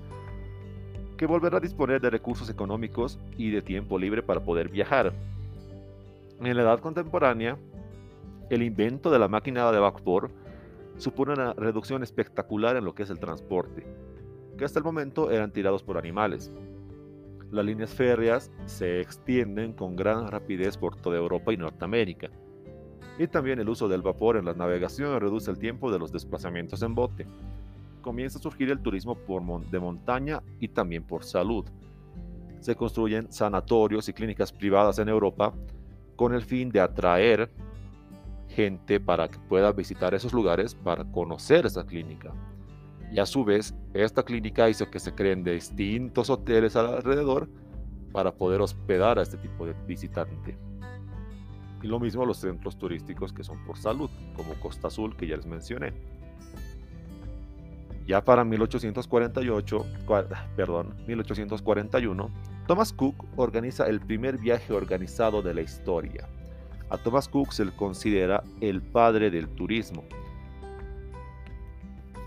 que 1.17 1.25
volverá 1.25 1.57
a 1.57 1.61
disponer 1.61 2.03
de 2.03 2.11
recursos 2.11 2.50
económicos 2.50 3.19
y 3.38 3.50
de 3.50 3.62
tiempo 3.62 3.99
libre 3.99 4.23
para 4.23 4.45
poder 4.45 4.69
viajar. 4.69 5.15
En 6.43 6.55
la 6.55 6.65
edad 6.65 6.81
contemporánea, 6.81 7.57
el 8.50 8.62
invento 8.62 9.11
de 9.11 9.19
la 9.19 9.29
máquina 9.29 9.73
de 9.73 9.79
vapor 9.79 10.31
supone 10.99 11.33
una 11.33 11.55
reducción 11.55 12.02
espectacular 12.02 12.76
en 12.76 12.85
lo 12.85 12.95
que 12.95 13.05
es 13.05 13.11
el 13.11 13.19
transporte, 13.19 13.87
que 14.57 14.64
hasta 14.64 14.78
el 14.78 14.85
momento 14.85 15.31
eran 15.31 15.52
tirados 15.52 15.83
por 15.83 15.97
animales. 15.97 16.52
Las 17.50 17.64
líneas 17.64 17.95
férreas 17.95 18.52
se 18.67 19.00
extienden 19.00 19.73
con 19.73 19.97
gran 19.97 20.28
rapidez 20.28 20.76
por 20.76 20.97
toda 20.97 21.17
Europa 21.17 21.52
y 21.52 21.57
Norteamérica. 21.57 22.28
Y 23.19 23.26
también 23.26 23.59
el 23.59 23.69
uso 23.69 23.88
del 23.88 24.02
vapor 24.02 24.37
en 24.37 24.45
la 24.45 24.52
navegación 24.52 25.19
reduce 25.19 25.50
el 25.50 25.59
tiempo 25.59 25.90
de 25.90 25.99
los 25.99 26.12
desplazamientos 26.12 26.83
en 26.83 26.95
bote. 26.95 27.26
Comienza 28.02 28.38
a 28.38 28.43
surgir 28.43 28.71
el 28.71 28.81
turismo 28.81 29.14
por 29.14 29.43
de 29.67 29.81
montaña 29.81 30.43
y 30.61 30.69
también 30.69 31.05
por 31.05 31.25
salud. 31.25 31.64
Se 32.61 32.76
construyen 32.76 33.33
sanatorios 33.33 34.09
y 34.09 34.12
clínicas 34.12 34.52
privadas 34.52 34.99
en 34.99 35.09
Europa 35.09 35.55
con 36.17 36.35
el 36.35 36.43
fin 36.43 36.71
de 36.71 36.81
atraer 36.81 37.50
gente 38.59 38.99
para 38.99 39.29
que 39.29 39.38
pueda 39.38 39.71
visitar 39.71 40.15
esos 40.15 40.33
lugares 40.33 40.75
para 40.75 41.05
conocer 41.05 41.65
esa 41.65 41.87
clínica. 41.87 42.33
Y 43.12 43.21
a 43.21 43.25
su 43.25 43.45
vez, 43.45 43.73
esta 43.95 44.25
clínica 44.25 44.69
hizo 44.69 44.91
que 44.91 44.99
se 44.99 45.15
creen 45.15 45.45
distintos 45.45 46.29
hoteles 46.29 46.75
alrededor 46.75 47.49
para 48.11 48.33
poder 48.33 48.61
hospedar 48.61 49.17
a 49.21 49.23
este 49.23 49.37
tipo 49.37 49.65
de 49.65 49.75
visitante. 49.87 50.59
Y 51.85 51.87
lo 51.87 52.00
mismo 52.00 52.27
los 52.27 52.38
centros 52.38 52.77
turísticos 52.77 53.33
que 53.33 53.45
son 53.45 53.65
por 53.65 53.79
salud, 53.79 54.11
como 54.35 54.55
Costa 54.55 54.88
Azul 54.88 55.17
que 55.17 55.29
ya 55.29 55.37
les 55.37 55.47
mencioné. 55.47 55.93
Ya 58.09 58.25
para 58.25 58.43
1848, 58.43 59.87
perdón, 60.57 60.97
1841, 61.07 62.31
Thomas 62.67 62.93
Cook 62.93 63.25
organiza 63.37 63.87
el 63.87 64.00
primer 64.00 64.37
viaje 64.37 64.73
organizado 64.73 65.43
de 65.43 65.55
la 65.55 65.61
historia 65.61 66.29
a 66.90 66.99
Thomas 66.99 67.28
Cook 67.28 67.52
se 67.52 67.64
le 67.64 67.73
considera 67.73 68.42
el 68.61 68.83
padre 68.83 69.30
del 69.30 69.49
turismo. 69.49 70.04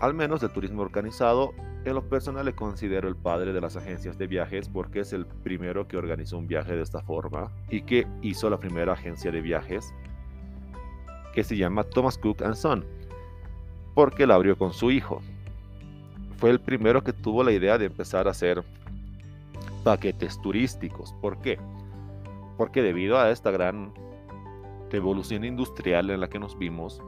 Al 0.00 0.14
menos 0.14 0.40
del 0.40 0.50
turismo 0.50 0.82
organizado, 0.82 1.52
en 1.84 1.94
lo 1.94 2.08
personal 2.08 2.44
le 2.44 2.54
considero 2.54 3.08
el 3.08 3.16
padre 3.16 3.52
de 3.52 3.60
las 3.60 3.76
agencias 3.76 4.16
de 4.16 4.26
viajes 4.26 4.68
porque 4.68 5.00
es 5.00 5.12
el 5.12 5.26
primero 5.26 5.88
que 5.88 5.96
organizó 5.96 6.38
un 6.38 6.46
viaje 6.46 6.76
de 6.76 6.82
esta 6.82 7.02
forma 7.02 7.50
y 7.70 7.82
que 7.82 8.06
hizo 8.22 8.48
la 8.50 8.58
primera 8.58 8.92
agencia 8.92 9.32
de 9.32 9.40
viajes 9.40 9.92
que 11.34 11.42
se 11.42 11.56
llama 11.56 11.84
Thomas 11.84 12.18
Cook 12.18 12.42
Son, 12.54 12.84
porque 13.94 14.26
la 14.26 14.34
abrió 14.34 14.56
con 14.56 14.72
su 14.72 14.90
hijo. 14.90 15.22
Fue 16.36 16.50
el 16.50 16.60
primero 16.60 17.02
que 17.02 17.12
tuvo 17.12 17.42
la 17.42 17.52
idea 17.52 17.78
de 17.78 17.86
empezar 17.86 18.28
a 18.28 18.32
hacer 18.32 18.62
paquetes 19.82 20.40
turísticos. 20.40 21.14
¿Por 21.20 21.38
qué? 21.38 21.58
Porque 22.56 22.82
debido 22.82 23.18
a 23.18 23.30
esta 23.30 23.50
gran 23.50 23.92
revolución 24.92 25.44
industrial 25.44 26.10
en 26.10 26.20
la 26.20 26.28
que 26.28 26.38
nos 26.38 26.56
vimos 26.58 27.02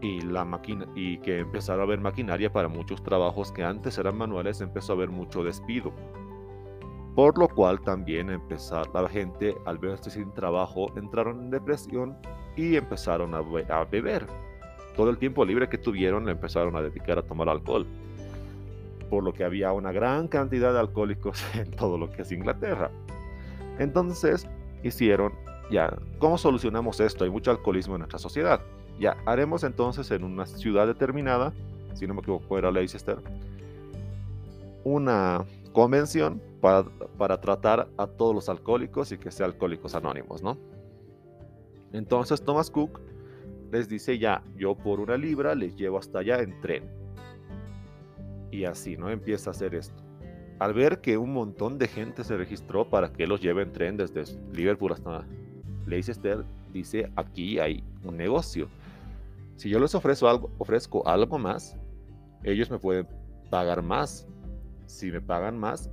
y 0.00 0.20
la 0.22 0.44
máquina 0.44 0.86
y 0.96 1.18
que 1.18 1.38
empezaron 1.38 1.82
a 1.82 1.84
haber 1.84 2.00
maquinaria 2.00 2.52
para 2.52 2.66
muchos 2.66 3.02
trabajos 3.02 3.52
que 3.52 3.62
antes 3.62 3.96
eran 3.98 4.16
manuales 4.16 4.60
empezó 4.60 4.92
a 4.92 4.96
haber 4.96 5.10
mucho 5.10 5.44
despido. 5.44 5.92
Por 7.14 7.38
lo 7.38 7.46
cual 7.46 7.80
también 7.82 8.30
empezar 8.30 8.88
la 8.94 9.08
gente 9.08 9.54
al 9.66 9.78
verse 9.78 10.10
sin 10.10 10.32
trabajo 10.32 10.90
entraron 10.96 11.40
en 11.40 11.50
depresión 11.50 12.16
y 12.56 12.76
empezaron 12.76 13.34
a, 13.34 13.38
a 13.38 13.84
beber. 13.84 14.26
Todo 14.96 15.10
el 15.10 15.18
tiempo 15.18 15.44
libre 15.44 15.68
que 15.68 15.78
tuvieron 15.78 16.28
empezaron 16.28 16.74
a 16.74 16.82
dedicar 16.82 17.18
a 17.18 17.22
tomar 17.22 17.48
alcohol. 17.48 17.86
Por 19.10 19.22
lo 19.22 19.32
que 19.34 19.44
había 19.44 19.72
una 19.72 19.92
gran 19.92 20.26
cantidad 20.26 20.72
de 20.72 20.80
alcohólicos 20.80 21.44
en 21.54 21.70
todo 21.70 21.98
lo 21.98 22.10
que 22.10 22.22
es 22.22 22.32
Inglaterra. 22.32 22.90
Entonces 23.78 24.48
hicieron 24.82 25.32
ya, 25.70 25.96
¿cómo 26.18 26.38
solucionamos 26.38 27.00
esto? 27.00 27.24
Hay 27.24 27.30
mucho 27.30 27.50
alcoholismo 27.50 27.94
en 27.94 28.00
nuestra 28.00 28.18
sociedad. 28.18 28.60
Ya, 28.98 29.16
haremos 29.26 29.64
entonces 29.64 30.10
en 30.10 30.24
una 30.24 30.46
ciudad 30.46 30.86
determinada, 30.86 31.52
si 31.94 32.06
no 32.06 32.14
me 32.14 32.20
equivoco 32.20 32.58
era 32.58 32.70
Leicester, 32.70 33.18
una 34.84 35.44
convención 35.72 36.42
para, 36.60 36.84
para 37.18 37.40
tratar 37.40 37.88
a 37.96 38.06
todos 38.06 38.34
los 38.34 38.48
alcohólicos 38.48 39.12
y 39.12 39.18
que 39.18 39.30
sean 39.30 39.50
alcohólicos 39.50 39.94
anónimos, 39.94 40.42
¿no? 40.42 40.58
Entonces 41.92 42.42
Thomas 42.42 42.70
Cook 42.70 43.00
les 43.70 43.88
dice 43.88 44.18
ya, 44.18 44.42
yo 44.56 44.74
por 44.74 45.00
una 45.00 45.16
libra 45.16 45.54
les 45.54 45.74
llevo 45.76 45.98
hasta 45.98 46.18
allá 46.18 46.40
en 46.40 46.60
tren. 46.60 46.84
Y 48.50 48.64
así, 48.64 48.98
¿no? 48.98 49.10
Empieza 49.10 49.50
a 49.50 49.52
hacer 49.52 49.74
esto. 49.74 50.02
Al 50.58 50.74
ver 50.74 51.00
que 51.00 51.16
un 51.16 51.32
montón 51.32 51.78
de 51.78 51.88
gente 51.88 52.22
se 52.22 52.36
registró 52.36 52.88
para 52.88 53.12
que 53.12 53.26
los 53.26 53.40
lleve 53.40 53.62
en 53.62 53.72
tren 53.72 53.96
desde 53.96 54.24
Liverpool 54.52 54.92
hasta 54.92 55.26
Leicester 55.86 56.44
dice, 56.72 57.10
aquí 57.16 57.58
hay 57.58 57.82
un 58.04 58.16
negocio. 58.16 58.68
Si 59.56 59.68
yo 59.68 59.78
les 59.78 59.94
ofrezco 59.94 60.28
algo, 60.28 60.50
ofrezco 60.58 61.06
algo 61.06 61.38
más, 61.38 61.76
ellos 62.42 62.70
me 62.70 62.78
pueden 62.78 63.06
pagar 63.50 63.82
más. 63.82 64.26
Si 64.86 65.10
me 65.10 65.20
pagan 65.20 65.58
más, 65.58 65.90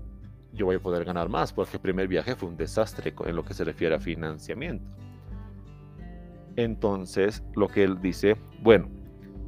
yo 0.53 0.65
voy 0.65 0.77
a 0.77 0.79
poder 0.79 1.05
ganar 1.05 1.29
más, 1.29 1.53
porque 1.53 1.77
el 1.77 1.81
primer 1.81 2.08
viaje 2.08 2.36
fue 2.36 2.50
un 2.50 2.58
desastre 2.58 3.13
en 3.25 3.36
lo 3.36 3.43
que 3.43 3.53
se 3.53 3.63
refiere 3.63 3.96
a 3.96 4.00
financiamiento. 4.00 4.86
Entonces, 6.55 7.43
lo 7.55 7.67
que 7.67 7.84
él 7.84 8.01
dice, 8.01 8.36
bueno, 8.62 8.89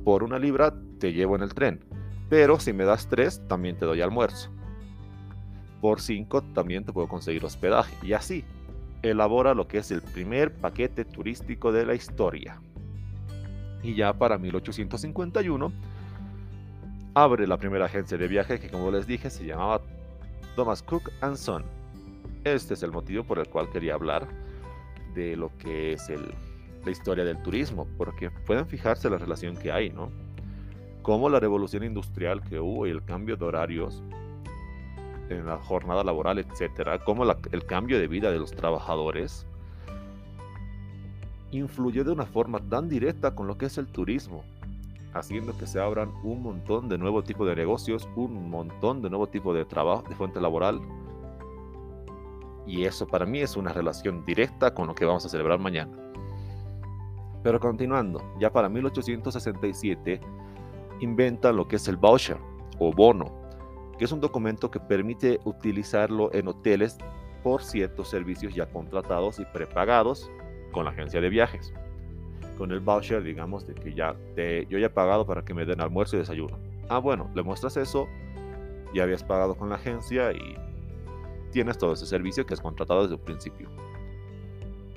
por 0.04 0.24
una 0.24 0.40
libra 0.40 0.74
te 1.00 1.12
llevo 1.12 1.36
en 1.36 1.42
el 1.42 1.54
tren, 1.54 1.84
pero 2.30 2.60
si 2.60 2.72
me 2.72 2.86
das 2.86 3.08
tres, 3.08 3.42
también 3.48 3.78
te 3.78 3.86
doy 3.86 4.02
almuerzo. 4.02 4.50
Por 5.82 6.00
cinco, 6.00 6.44
también 6.54 6.86
te 6.86 6.94
puedo 6.94 7.08
conseguir 7.08 7.44
hospedaje. 7.44 7.96
Y 8.06 8.14
así, 8.14 8.46
elabora 9.02 9.54
lo 9.54 9.68
que 9.68 9.80
es 9.80 9.92
el 9.92 10.02
primer 10.02 10.54
paquete 10.54 11.06
turístico 11.06 11.72
de 11.72 11.86
la 11.86 11.96
historia. 11.96 12.62
Y 13.84 13.96
ya 13.96 14.14
para 14.14 14.38
1851 14.38 15.72
abre 17.14 17.48
la 17.48 17.58
primera 17.58 17.86
agencia 17.86 18.18
de 18.18 18.28
viaje 18.28 18.60
que 18.60 18.70
como 18.70 18.92
les 18.92 19.08
dije 19.08 19.30
se 19.30 19.46
llamaba 19.46 19.82
Thomas 20.56 20.84
Cook 20.84 21.10
and 21.22 21.36
Son. 21.36 21.64
Este 22.44 22.74
es 22.74 22.84
el 22.84 22.92
motivo 22.92 23.24
por 23.24 23.40
el 23.40 23.48
cual 23.48 23.70
quería 23.70 23.96
hablar 23.96 24.28
de 25.14 25.36
lo 25.36 25.56
que 25.58 25.94
es 25.94 26.10
la 26.84 26.92
historia 26.92 27.24
del 27.24 27.42
turismo, 27.42 27.88
porque 27.98 28.32
pueden 28.32 28.66
fijarse 28.66 29.10
la 29.10 29.18
relación 29.18 29.56
que 29.56 29.72
hay, 29.72 29.90
¿no? 29.90 30.12
Cómo 31.02 31.30
la 31.30 31.40
revolución 31.40 31.84
industrial 31.84 32.42
que 32.42 32.60
hubo 32.60 32.88
y 32.88 32.92
el 32.92 33.04
cambio 33.04 33.36
de 33.36 33.46
horarios 33.46 34.02
en 35.32 35.46
la 35.46 35.58
jornada 35.58 36.04
laboral, 36.04 36.40
etcétera, 36.40 37.00
como 37.04 37.24
el 37.24 37.66
cambio 37.66 38.00
de 38.00 38.08
vida 38.08 38.32
de 38.32 38.40
los 38.40 38.52
trabajadores 38.52 39.46
influyó 41.52 42.04
de 42.04 42.12
una 42.12 42.26
forma 42.26 42.60
tan 42.60 42.88
directa 42.88 43.36
con 43.36 43.48
lo 43.48 43.58
que 43.58 43.66
es 43.66 43.78
el 43.78 43.88
turismo, 43.88 44.44
haciendo 45.14 45.58
que 45.58 45.68
se 45.68 45.80
abran 45.80 46.12
un 46.24 46.42
montón 46.42 46.88
de 46.88 46.98
nuevos 46.98 47.26
tipos 47.26 47.48
de 47.48 47.56
negocios, 47.56 48.08
un 48.16 48.50
montón 48.50 49.02
de 49.02 49.10
nuevo 49.10 49.28
tipo 49.28 49.54
de 49.54 49.66
trabajo, 49.66 50.06
de 50.08 50.16
fuente 50.16 50.40
laboral. 50.40 50.82
Y 52.66 52.86
eso 52.86 53.08
para 53.08 53.26
mí 53.26 53.40
es 53.40 53.58
una 53.58 53.74
relación 53.74 54.24
directa 54.26 54.74
con 54.74 54.88
lo 54.88 54.96
que 54.96 55.06
vamos 55.06 55.26
a 55.26 55.30
celebrar 55.30 55.60
mañana. 55.60 55.92
Pero 57.44 57.60
continuando, 57.60 58.22
ya 58.40 58.52
para 58.52 58.70
1867 58.70 60.22
inventan 61.02 61.56
lo 61.56 61.68
que 61.68 61.78
es 61.78 61.88
el 61.88 61.98
voucher 61.98 62.38
o 62.80 62.94
bono, 62.94 63.41
que 64.02 64.06
es 64.06 64.12
un 64.12 64.20
documento 64.20 64.72
que 64.72 64.80
permite 64.80 65.40
utilizarlo 65.46 66.34
en 66.34 66.48
hoteles 66.48 66.98
por 67.44 67.62
ciertos 67.62 68.10
servicios 68.10 68.56
ya 68.56 68.66
contratados 68.66 69.38
y 69.38 69.46
prepagados 69.46 70.32
con 70.72 70.86
la 70.86 70.90
agencia 70.90 71.22
de 71.22 71.30
viajes. 71.30 71.72
Con 72.58 72.72
el 72.72 72.80
voucher, 72.80 73.22
digamos, 73.22 73.68
de 73.68 73.76
que 73.76 73.94
ya 73.94 74.16
yo 74.36 74.80
ya 74.80 74.88
he 74.88 74.90
pagado 74.90 75.28
para 75.28 75.46
que 75.46 75.54
me 75.54 75.68
den 75.68 75.82
almuerzo 75.82 76.16
y 76.16 76.20
desayuno. 76.20 76.58
Ah, 76.90 76.98
bueno, 76.98 77.30
le 77.36 77.44
muestras 77.44 77.78
eso, 77.78 78.08
ya 78.92 79.04
habías 79.04 79.24
pagado 79.24 79.54
con 79.54 79.70
la 79.70 79.76
agencia 79.76 80.32
y 80.32 80.58
tienes 81.52 81.78
todo 81.78 81.94
ese 81.94 82.08
servicio 82.08 82.44
que 82.48 82.56
has 82.56 82.62
contratado 82.62 83.04
desde 83.04 83.14
un 83.14 83.22
principio. 83.22 83.70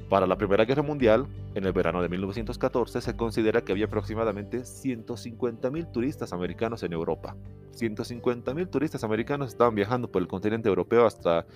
Para 0.09 0.27
la 0.27 0.39
Primera 0.39 0.65
Guerra 0.65 0.83
Mundial, 0.83 1.27
en 1.55 1.65
el 1.65 1.73
verano 1.73 2.03
de 2.03 2.09
1914, 2.09 3.01
se 3.01 3.17
considera 3.17 3.63
que 3.63 3.73
había 3.73 3.87
aproximadamente 3.87 4.61
150.000 4.61 5.93
turistas 5.93 6.33
americanos 6.33 6.83
en 6.83 6.93
Europa. 6.93 7.37
150.000 7.77 8.71
turistas 8.71 9.05
americanos 9.05 9.49
estaban 9.49 9.75
viajando 9.75 10.11
por 10.11 10.21
el 10.21 10.29
continente 10.29 10.69
europeo 10.69 11.07
hasta 11.07 11.47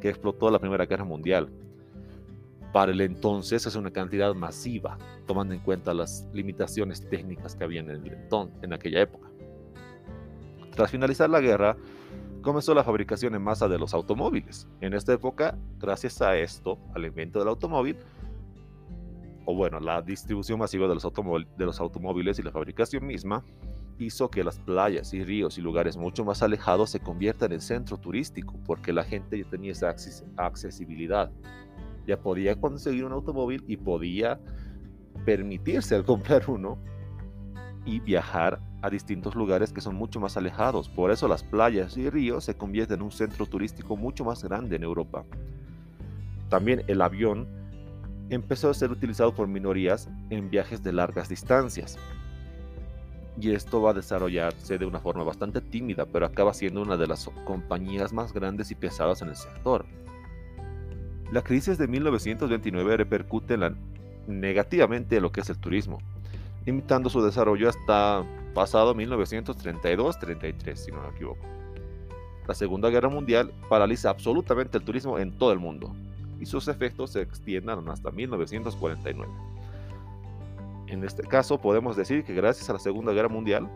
que 0.00 0.08
explotó 0.08 0.50
la 0.50 0.60
Primera 0.60 0.86
Guerra 0.86 1.04
Mundial. 1.04 1.50
para 2.72 2.92
el 2.92 3.00
entonces 3.00 3.66
es 3.66 3.74
una 3.76 3.90
cantidad 3.90 4.34
masiva, 4.34 4.98
tomando 5.26 5.54
en 5.54 5.60
cuenta 5.60 5.94
las 5.94 6.28
limitaciones 6.34 7.08
técnicas 7.08 7.56
que 7.56 7.64
había 7.64 7.80
en, 7.80 7.90
el, 7.90 8.18
en 8.62 8.72
aquella 8.72 9.00
época. 9.00 9.28
Tras 10.76 10.90
finalizar 10.90 11.30
la 11.30 11.40
guerra, 11.40 11.76
comenzó 12.42 12.74
la 12.74 12.84
fabricación 12.84 13.34
en 13.34 13.42
masa 13.42 13.68
de 13.68 13.78
los 13.78 13.94
automóviles. 13.94 14.68
En 14.80 14.92
esta 14.92 15.14
época, 15.14 15.56
gracias 15.78 16.20
a 16.20 16.36
esto, 16.36 16.78
al 16.94 17.06
invento 17.06 17.38
del 17.38 17.48
automóvil, 17.48 17.96
o 19.50 19.54
bueno, 19.54 19.80
la 19.80 20.02
distribución 20.02 20.58
masiva 20.58 20.86
de 20.86 20.94
los, 20.94 21.80
automóviles 21.80 22.38
y 22.38 22.42
la 22.42 22.50
fabricación 22.50 23.06
misma, 23.06 23.42
hizo 23.98 24.30
que 24.30 24.44
las 24.44 24.58
playas 24.58 25.14
y 25.14 25.24
ríos 25.24 25.56
y 25.56 25.62
lugares 25.62 25.96
mucho 25.96 26.22
más 26.22 26.42
alejados 26.42 26.90
se 26.90 27.00
conviertan 27.00 27.52
en 27.52 27.62
centro 27.62 27.96
turístico, 27.96 28.60
porque 28.66 28.92
la 28.92 29.04
gente 29.04 29.38
ya 29.38 29.48
tenía 29.48 29.72
esa 29.72 29.88
accesibilidad. 30.36 31.30
Ya 32.06 32.20
podía 32.20 32.60
conseguir 32.60 33.06
un 33.06 33.12
automóvil 33.12 33.64
y 33.66 33.78
podía 33.78 34.38
permitirse 35.24 35.94
al 35.94 36.04
comprar 36.04 36.42
uno 36.50 36.76
y 37.86 38.00
viajar 38.00 38.60
a 38.82 38.90
distintos 38.90 39.34
lugares 39.34 39.72
que 39.72 39.80
son 39.80 39.94
mucho 39.94 40.20
más 40.20 40.36
alejados. 40.36 40.90
Por 40.90 41.10
eso 41.10 41.26
las 41.26 41.42
playas 41.42 41.96
y 41.96 42.10
ríos 42.10 42.44
se 42.44 42.54
convierten 42.54 42.96
en 42.96 43.04
un 43.06 43.12
centro 43.12 43.46
turístico 43.46 43.96
mucho 43.96 44.26
más 44.26 44.44
grande 44.44 44.76
en 44.76 44.82
Europa. 44.82 45.24
También 46.50 46.82
el 46.86 47.00
avión 47.00 47.57
empezó 48.30 48.70
a 48.70 48.74
ser 48.74 48.90
utilizado 48.90 49.34
por 49.34 49.48
minorías 49.48 50.08
en 50.30 50.50
viajes 50.50 50.82
de 50.82 50.92
largas 50.92 51.28
distancias. 51.28 51.98
Y 53.40 53.52
esto 53.52 53.80
va 53.80 53.90
a 53.90 53.94
desarrollarse 53.94 54.78
de 54.78 54.84
una 54.84 54.98
forma 55.00 55.22
bastante 55.22 55.60
tímida, 55.60 56.06
pero 56.06 56.26
acaba 56.26 56.52
siendo 56.52 56.82
una 56.82 56.96
de 56.96 57.06
las 57.06 57.30
compañías 57.44 58.12
más 58.12 58.32
grandes 58.32 58.70
y 58.70 58.74
pesadas 58.74 59.22
en 59.22 59.28
el 59.28 59.36
sector. 59.36 59.86
La 61.30 61.42
crisis 61.42 61.78
de 61.78 61.86
1929 61.86 62.96
repercute 62.96 63.56
negativamente 64.26 65.16
en 65.16 65.22
lo 65.22 65.30
que 65.30 65.40
es 65.42 65.50
el 65.50 65.58
turismo, 65.58 65.98
limitando 66.66 67.08
su 67.08 67.22
desarrollo 67.22 67.68
hasta 67.68 68.24
pasado 68.54 68.94
1932-33, 68.94 70.74
si 70.74 70.90
no 70.90 71.02
me 71.02 71.08
equivoco. 71.10 71.46
La 72.48 72.54
Segunda 72.54 72.88
Guerra 72.88 73.08
Mundial 73.08 73.52
paraliza 73.68 74.10
absolutamente 74.10 74.78
el 74.78 74.84
turismo 74.84 75.18
en 75.18 75.36
todo 75.38 75.52
el 75.52 75.58
mundo 75.58 75.94
y 76.40 76.46
sus 76.46 76.68
efectos 76.68 77.10
se 77.10 77.22
extiendan 77.22 77.88
hasta 77.88 78.10
1949. 78.10 79.32
En 80.86 81.04
este 81.04 81.22
caso 81.22 81.60
podemos 81.60 81.96
decir 81.96 82.24
que 82.24 82.34
gracias 82.34 82.68
a 82.70 82.74
la 82.74 82.78
Segunda 82.78 83.12
Guerra 83.12 83.28
Mundial 83.28 83.68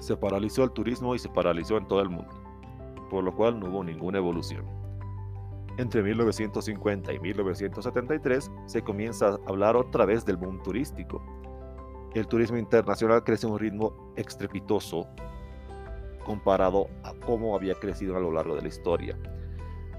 se 0.00 0.16
paralizó 0.16 0.64
el 0.64 0.70
turismo 0.70 1.14
y 1.14 1.18
se 1.18 1.28
paralizó 1.28 1.76
en 1.76 1.86
todo 1.86 2.00
el 2.00 2.08
mundo, 2.08 2.32
por 3.10 3.24
lo 3.24 3.34
cual 3.34 3.58
no 3.58 3.66
hubo 3.66 3.84
ninguna 3.84 4.18
evolución. 4.18 4.64
Entre 5.78 6.02
1950 6.02 7.12
y 7.14 7.18
1973 7.18 8.50
se 8.66 8.82
comienza 8.82 9.28
a 9.28 9.38
hablar 9.46 9.76
otra 9.76 10.04
vez 10.04 10.24
del 10.24 10.36
boom 10.36 10.62
turístico. 10.62 11.22
El 12.14 12.26
turismo 12.26 12.58
internacional 12.58 13.24
crece 13.24 13.46
a 13.46 13.50
un 13.50 13.58
ritmo 13.58 14.12
estrepitoso 14.16 15.08
comparado 16.24 16.88
a 17.04 17.14
cómo 17.14 17.56
había 17.56 17.74
crecido 17.74 18.16
a 18.16 18.20
lo 18.20 18.30
largo 18.30 18.54
de 18.54 18.62
la 18.62 18.68
historia. 18.68 19.18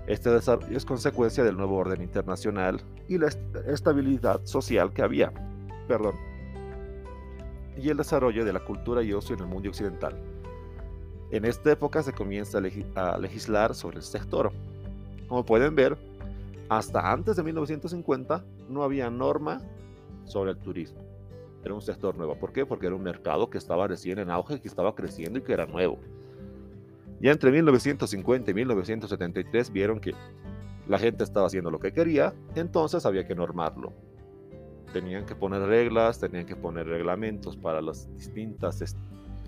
Este 0.08 0.30
desarrollo 0.30 0.76
es 0.76 0.86
consecuencia 0.86 1.44
del 1.44 1.56
nuevo 1.56 1.78
orden 1.78 2.02
internacional 2.02 2.82
y 3.08 3.18
la 3.18 3.30
estabilidad 3.68 4.42
social 4.46 4.92
que 4.94 5.02
había. 5.02 5.32
Perdón. 5.88 6.16
Y 7.78 7.90
el 7.90 7.98
desarrollo 7.98 8.44
de 8.46 8.54
la 8.54 8.64
cultura 8.64 9.02
y 9.02 9.14
ocio 9.14 9.36
en 9.36 9.42
el 9.42 9.48
mundo 9.48 9.70
occidental. 9.70 10.22
En 11.32 11.46
esta 11.46 11.72
época 11.72 12.04
se 12.04 12.14
comienza 12.14 12.60
a 12.96 13.18
legislar 13.18 13.74
sobre 13.74 13.98
el 13.98 14.04
sector, 14.04 14.52
como 15.28 15.46
pueden 15.46 15.74
ver, 15.74 15.98
hasta 16.70 17.12
antes 17.12 17.36
de 17.36 17.44
1950 17.44 18.46
no 18.70 18.84
había 18.84 19.10
norma 19.10 19.62
sobre 20.26 20.52
el 20.52 20.58
turismo. 20.58 21.00
Era 21.64 21.74
un 21.74 21.82
sector 21.82 22.16
nuevo. 22.16 22.36
¿Por 22.36 22.52
qué? 22.52 22.66
Porque 22.66 22.88
era 22.88 22.96
un 22.96 23.04
mercado 23.04 23.50
que 23.50 23.58
estaba 23.58 23.88
recién 23.88 24.20
en 24.20 24.30
auge, 24.30 24.62
que 24.62 24.68
estaba 24.68 24.94
creciendo 24.94 25.40
y 25.40 25.42
que 25.42 25.54
era 25.54 25.66
nuevo. 25.66 25.98
Ya 27.24 27.32
entre 27.32 27.54
1950 27.54 28.52
y 28.52 28.54
1973 28.54 29.72
vieron 29.72 30.02
que 30.02 30.14
la 30.90 31.00
gente 31.00 31.24
estaba 31.24 31.48
haciendo 31.48 31.72
lo 31.72 31.80
que 31.80 31.94
quería, 31.94 32.34
entonces 32.54 33.06
había 33.06 33.26
que 33.26 33.34
normarlo. 33.34 33.94
Tenían 34.92 35.26
que 35.26 35.34
poner 35.34 35.62
reglas, 35.62 36.20
tenían 36.20 36.46
que 36.46 36.58
poner 36.58 36.86
reglamentos 36.86 37.56
para 37.56 37.82
las 37.82 38.14
distintas 38.18 38.98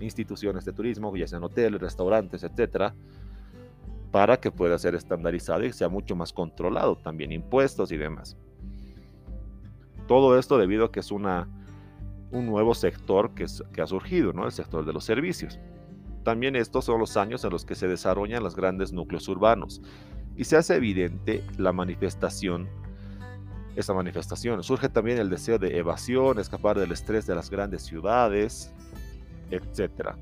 instituciones 0.00 0.64
de 0.64 0.72
turismo, 0.72 1.14
ya 1.18 1.26
sean 1.26 1.44
hoteles, 1.44 1.78
restaurantes, 1.78 2.44
etcétera, 2.44 2.94
para 4.10 4.38
que 4.38 4.50
pueda 4.50 4.78
ser 4.78 4.94
estandarizado 4.94 5.62
y 5.62 5.72
sea 5.74 5.90
mucho 5.90 6.16
más 6.16 6.32
controlado, 6.32 6.96
también 6.96 7.30
impuestos 7.30 7.92
y 7.92 7.98
demás. 7.98 8.38
Todo 10.08 10.38
esto 10.38 10.56
debido 10.56 10.86
a 10.86 10.92
que 10.92 11.00
es 11.00 11.10
una, 11.10 11.46
un 12.30 12.46
nuevo 12.46 12.74
sector 12.74 13.34
que, 13.34 13.44
que 13.74 13.82
ha 13.82 13.86
surgido, 13.86 14.32
¿no? 14.32 14.46
el 14.46 14.52
sector 14.52 14.86
de 14.86 14.94
los 14.94 15.04
servicios. 15.04 15.60
También 16.26 16.56
estos 16.56 16.84
son 16.84 16.98
los 16.98 17.16
años 17.16 17.44
en 17.44 17.50
los 17.50 17.64
que 17.64 17.76
se 17.76 17.86
desarrollan 17.86 18.42
los 18.42 18.56
grandes 18.56 18.92
núcleos 18.92 19.28
urbanos 19.28 19.80
y 20.36 20.42
se 20.42 20.56
hace 20.56 20.74
evidente 20.74 21.44
la 21.56 21.72
manifestación, 21.72 22.68
esa 23.76 23.94
manifestación. 23.94 24.60
Surge 24.64 24.88
también 24.88 25.18
el 25.18 25.30
deseo 25.30 25.56
de 25.60 25.78
evasión, 25.78 26.40
escapar 26.40 26.80
del 26.80 26.90
estrés 26.90 27.28
de 27.28 27.36
las 27.36 27.48
grandes 27.48 27.82
ciudades, 27.82 28.74
etc 29.52 30.16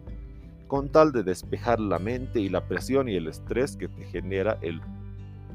con 0.67 0.90
tal 0.90 1.12
de 1.12 1.23
despejar 1.23 1.81
la 1.81 1.99
mente 1.99 2.40
y 2.40 2.51
la 2.51 2.67
presión 2.67 3.09
y 3.09 3.14
el 3.17 3.29
estrés 3.29 3.77
que 3.77 3.88
te 3.88 4.05
genera 4.05 4.59
el 4.61 4.81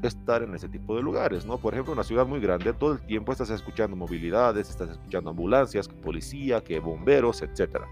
estar 0.02 0.42
en 0.42 0.54
ese 0.54 0.68
tipo 0.68 0.96
de 0.96 1.02
lugares, 1.02 1.44
¿no? 1.44 1.58
Por 1.58 1.74
ejemplo, 1.74 1.92
una 1.92 2.04
ciudad 2.04 2.26
muy 2.26 2.40
grande, 2.40 2.72
todo 2.72 2.94
el 2.94 3.00
tiempo 3.00 3.32
estás 3.32 3.50
escuchando 3.50 3.96
movilidades, 3.96 4.70
estás 4.70 4.90
escuchando 4.90 5.30
ambulancias, 5.30 5.88
policía, 5.88 6.62
que 6.62 6.80
bomberos, 6.80 7.42
etc. 7.42 7.82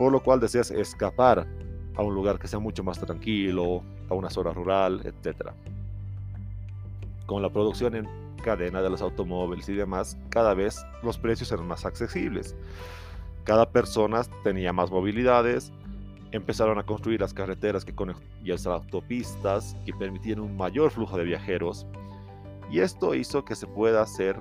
Por 0.00 0.12
lo 0.12 0.22
cual 0.22 0.40
deseas 0.40 0.70
escapar 0.70 1.46
a 1.94 2.02
un 2.02 2.14
lugar 2.14 2.38
que 2.38 2.48
sea 2.48 2.58
mucho 2.58 2.82
más 2.82 2.98
tranquilo, 2.98 3.82
a 4.08 4.14
una 4.14 4.30
zona 4.30 4.50
rural, 4.50 5.02
etc. 5.04 5.50
Con 7.26 7.42
la 7.42 7.50
producción 7.50 7.94
en 7.94 8.08
cadena 8.42 8.80
de 8.80 8.88
los 8.88 9.02
automóviles 9.02 9.68
y 9.68 9.74
demás, 9.74 10.16
cada 10.30 10.54
vez 10.54 10.82
los 11.02 11.18
precios 11.18 11.52
eran 11.52 11.66
más 11.66 11.84
accesibles. 11.84 12.56
Cada 13.44 13.68
persona 13.68 14.22
tenía 14.42 14.72
más 14.72 14.90
movilidades, 14.90 15.70
empezaron 16.32 16.78
a 16.78 16.86
construir 16.86 17.20
las 17.20 17.34
carreteras 17.34 17.84
que 17.84 17.94
y 18.42 18.48
las 18.48 18.66
autopistas 18.66 19.76
que 19.84 19.92
permitían 19.92 20.40
un 20.40 20.56
mayor 20.56 20.92
flujo 20.92 21.18
de 21.18 21.24
viajeros 21.24 21.86
y 22.70 22.80
esto 22.80 23.14
hizo 23.14 23.44
que 23.44 23.54
se 23.54 23.66
pueda 23.66 24.00
hacer 24.00 24.40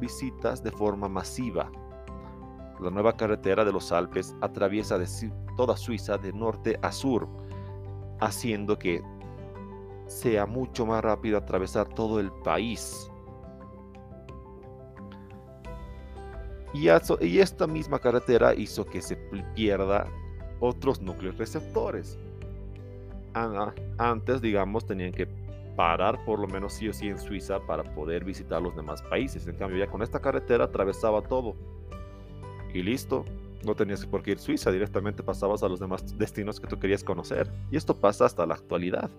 visitas 0.00 0.62
de 0.62 0.70
forma 0.70 1.10
masiva. 1.10 1.70
La 2.82 2.90
nueva 2.90 3.16
carretera 3.16 3.64
de 3.64 3.72
los 3.72 3.92
Alpes 3.92 4.34
atraviesa 4.40 4.98
de 4.98 5.06
toda 5.56 5.76
Suiza 5.76 6.18
de 6.18 6.32
norte 6.32 6.78
a 6.82 6.90
sur, 6.90 7.28
haciendo 8.20 8.78
que 8.78 9.02
sea 10.06 10.46
mucho 10.46 10.84
más 10.84 11.02
rápido 11.02 11.38
atravesar 11.38 11.88
todo 11.88 12.18
el 12.18 12.30
país. 12.30 13.10
Y, 16.74 16.88
y 17.24 17.38
esta 17.38 17.66
misma 17.66 17.98
carretera 17.98 18.54
hizo 18.54 18.84
que 18.84 19.00
se 19.00 19.16
pierda 19.54 20.06
otros 20.60 21.00
núcleos 21.00 21.36
receptores. 21.36 22.18
Antes, 23.98 24.40
digamos, 24.40 24.86
tenían 24.86 25.12
que 25.12 25.26
parar 25.76 26.22
por 26.24 26.38
lo 26.38 26.46
menos 26.46 26.74
sí 26.74 26.88
o 26.88 26.92
sí 26.92 27.08
en 27.08 27.18
Suiza 27.18 27.60
para 27.60 27.82
poder 27.82 28.24
visitar 28.24 28.60
los 28.60 28.74
demás 28.76 29.02
países. 29.02 29.46
En 29.46 29.56
cambio, 29.56 29.78
ya 29.78 29.90
con 29.90 30.02
esta 30.02 30.20
carretera 30.20 30.64
atravesaba 30.64 31.22
todo. 31.22 31.54
Y 32.74 32.82
listo, 32.82 33.24
no 33.64 33.74
tenías 33.74 34.04
por 34.06 34.22
qué 34.22 34.32
ir 34.32 34.38
a 34.38 34.40
Suiza, 34.40 34.70
directamente 34.70 35.22
pasabas 35.22 35.62
a 35.62 35.68
los 35.68 35.80
demás 35.80 36.16
destinos 36.18 36.58
que 36.58 36.66
tú 36.66 36.78
querías 36.78 37.04
conocer. 37.04 37.50
Y 37.70 37.76
esto 37.76 37.96
pasa 37.96 38.24
hasta 38.24 38.46
la 38.46 38.54
actualidad. 38.54 39.10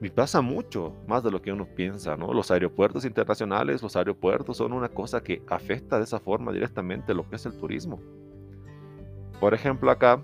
Y 0.00 0.10
pasa 0.10 0.40
mucho, 0.40 0.92
más 1.08 1.24
de 1.24 1.30
lo 1.30 1.42
que 1.42 1.52
uno 1.52 1.66
piensa, 1.66 2.16
¿no? 2.16 2.32
Los 2.32 2.52
aeropuertos 2.52 3.04
internacionales, 3.04 3.82
los 3.82 3.96
aeropuertos 3.96 4.58
son 4.58 4.72
una 4.72 4.88
cosa 4.88 5.22
que 5.22 5.42
afecta 5.48 5.98
de 5.98 6.04
esa 6.04 6.20
forma 6.20 6.52
directamente 6.52 7.14
lo 7.14 7.28
que 7.28 7.36
es 7.36 7.46
el 7.46 7.58
turismo. 7.58 8.00
Por 9.40 9.54
ejemplo, 9.54 9.90
acá, 9.90 10.22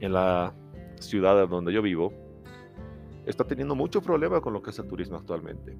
en 0.00 0.12
la 0.12 0.52
ciudad 0.98 1.46
donde 1.48 1.72
yo 1.72 1.80
vivo, 1.80 2.12
está 3.24 3.44
teniendo 3.44 3.76
mucho 3.76 4.02
problema 4.02 4.40
con 4.40 4.52
lo 4.52 4.62
que 4.62 4.70
es 4.70 4.78
el 4.80 4.88
turismo 4.88 5.16
actualmente. 5.16 5.76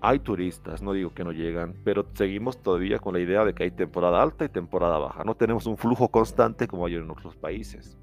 Hay 0.00 0.20
turistas, 0.20 0.80
no 0.80 0.92
digo 0.92 1.12
que 1.12 1.24
no 1.24 1.32
llegan, 1.32 1.74
pero 1.84 2.06
seguimos 2.14 2.62
todavía 2.62 3.00
con 3.00 3.14
la 3.14 3.20
idea 3.20 3.44
de 3.44 3.52
que 3.52 3.64
hay 3.64 3.70
temporada 3.72 4.22
alta 4.22 4.44
y 4.44 4.48
temporada 4.48 4.98
baja. 4.98 5.24
No 5.24 5.34
tenemos 5.34 5.66
un 5.66 5.76
flujo 5.76 6.08
constante 6.08 6.68
como 6.68 6.86
hay 6.86 6.94
en 6.94 7.10
otros 7.10 7.34
países. 7.34 7.98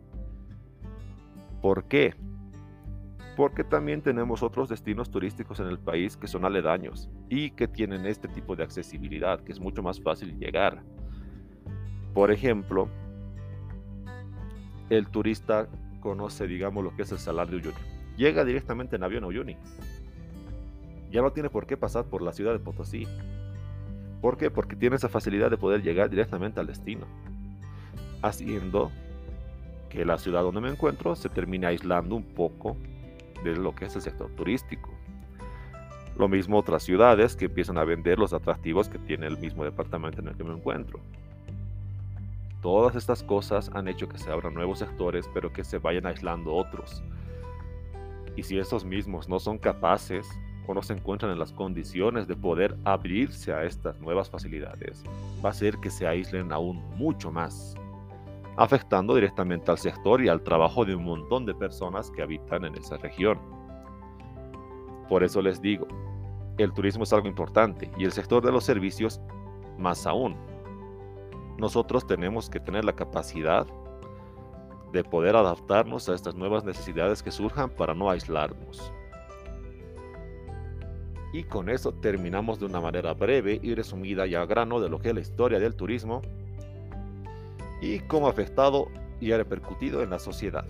¿Por 1.61 1.85
qué? 1.85 2.13
Porque 3.37 3.63
también 3.63 4.01
tenemos 4.01 4.43
otros 4.43 4.67
destinos 4.67 5.09
turísticos 5.09 5.59
en 5.61 5.67
el 5.67 5.79
país 5.79 6.17
que 6.17 6.27
son 6.27 6.43
aledaños 6.43 7.09
y 7.29 7.51
que 7.51 7.67
tienen 7.67 8.05
este 8.05 8.27
tipo 8.27 8.55
de 8.57 8.63
accesibilidad, 8.63 9.39
que 9.39 9.53
es 9.53 9.59
mucho 9.59 9.81
más 9.81 10.01
fácil 10.01 10.37
llegar. 10.37 10.83
Por 12.13 12.29
ejemplo, 12.31 12.89
el 14.89 15.07
turista 15.07 15.67
conoce, 16.01 16.45
digamos, 16.45 16.83
lo 16.83 16.95
que 16.95 17.03
es 17.03 17.11
el 17.11 17.19
Salar 17.19 17.49
de 17.49 17.57
Uyuni. 17.57 17.77
llega 18.15 18.45
directamente 18.45 18.95
en 18.95 19.03
avión 19.03 19.23
a 19.23 19.27
Uyuni. 19.27 19.57
Ya 21.15 21.21
no 21.21 21.31
tiene 21.31 21.49
por 21.49 21.65
qué 21.65 21.77
pasar 21.77 22.03
por 22.03 22.21
la 22.21 22.33
ciudad 22.33 22.51
de 22.51 22.59
Potosí. 22.59 23.07
¿Por 24.19 24.35
qué? 24.35 24.51
Porque 24.51 24.75
tiene 24.75 24.97
esa 24.97 25.07
facilidad 25.07 25.49
de 25.49 25.55
poder 25.55 25.81
llegar 25.81 26.09
directamente 26.09 26.59
al 26.59 26.67
destino. 26.67 27.05
Haciendo 28.21 28.91
que 29.87 30.03
la 30.03 30.17
ciudad 30.17 30.41
donde 30.41 30.59
me 30.59 30.69
encuentro 30.69 31.15
se 31.15 31.29
termine 31.29 31.67
aislando 31.67 32.17
un 32.17 32.25
poco 32.25 32.75
de 33.45 33.55
lo 33.55 33.73
que 33.73 33.85
es 33.85 33.95
el 33.95 34.01
sector 34.01 34.29
turístico. 34.31 34.89
Lo 36.17 36.27
mismo 36.27 36.57
otras 36.57 36.83
ciudades 36.83 37.37
que 37.37 37.45
empiezan 37.45 37.77
a 37.77 37.85
vender 37.85 38.19
los 38.19 38.33
atractivos 38.33 38.89
que 38.89 38.99
tiene 38.99 39.25
el 39.25 39.37
mismo 39.37 39.63
departamento 39.63 40.19
en 40.19 40.27
el 40.27 40.35
que 40.35 40.43
me 40.43 40.53
encuentro. 40.53 40.99
Todas 42.61 42.97
estas 42.97 43.23
cosas 43.23 43.71
han 43.73 43.87
hecho 43.87 44.09
que 44.09 44.17
se 44.17 44.29
abran 44.29 44.53
nuevos 44.53 44.79
sectores, 44.79 45.29
pero 45.33 45.53
que 45.53 45.63
se 45.63 45.77
vayan 45.77 46.07
aislando 46.07 46.53
otros. 46.53 47.01
Y 48.35 48.43
si 48.43 48.59
esos 48.59 48.83
mismos 48.83 49.29
no 49.29 49.39
son 49.39 49.57
capaces 49.57 50.27
no 50.73 50.81
se 50.81 50.93
encuentran 50.93 51.31
en 51.31 51.39
las 51.39 51.51
condiciones 51.51 52.27
de 52.27 52.35
poder 52.35 52.75
abrirse 52.83 53.53
a 53.53 53.63
estas 53.63 53.99
nuevas 53.99 54.29
facilidades, 54.29 55.03
va 55.43 55.49
a 55.49 55.53
ser 55.53 55.77
que 55.77 55.89
se 55.89 56.07
aíslen 56.07 56.51
aún 56.51 56.83
mucho 56.95 57.31
más, 57.31 57.75
afectando 58.57 59.15
directamente 59.15 59.71
al 59.71 59.77
sector 59.77 60.23
y 60.23 60.29
al 60.29 60.41
trabajo 60.41 60.85
de 60.85 60.95
un 60.95 61.03
montón 61.03 61.45
de 61.45 61.53
personas 61.53 62.09
que 62.11 62.23
habitan 62.23 62.65
en 62.65 62.75
esa 62.75 62.97
región. 62.97 63.39
Por 65.07 65.23
eso 65.23 65.41
les 65.41 65.61
digo, 65.61 65.87
el 66.57 66.73
turismo 66.73 67.03
es 67.03 67.13
algo 67.13 67.27
importante 67.27 67.91
y 67.97 68.05
el 68.05 68.11
sector 68.11 68.43
de 68.43 68.51
los 68.51 68.63
servicios 68.63 69.21
más 69.77 70.07
aún. 70.07 70.35
Nosotros 71.57 72.07
tenemos 72.07 72.49
que 72.49 72.59
tener 72.59 72.85
la 72.85 72.93
capacidad 72.93 73.67
de 74.91 75.03
poder 75.03 75.35
adaptarnos 75.35 76.07
a 76.07 76.15
estas 76.15 76.35
nuevas 76.35 76.63
necesidades 76.63 77.21
que 77.21 77.31
surjan 77.31 77.69
para 77.69 77.93
no 77.93 78.09
aislarnos. 78.09 78.91
Y 81.33 81.43
con 81.43 81.69
eso 81.69 81.91
terminamos 81.91 82.59
de 82.59 82.65
una 82.65 82.79
manera 82.79 83.13
breve 83.13 83.59
y 83.61 83.75
resumida 83.75 84.25
y 84.25 84.35
a 84.35 84.45
grano 84.45 84.79
de 84.79 84.89
lo 84.89 84.99
que 84.99 85.09
es 85.09 85.15
la 85.15 85.21
historia 85.21 85.59
del 85.59 85.75
turismo 85.75 86.21
y 87.81 87.99
cómo 87.99 88.27
ha 88.27 88.31
afectado 88.31 88.87
y 89.19 89.31
ha 89.31 89.37
repercutido 89.37 90.01
en 90.01 90.09
la 90.09 90.19
sociedad. 90.19 90.65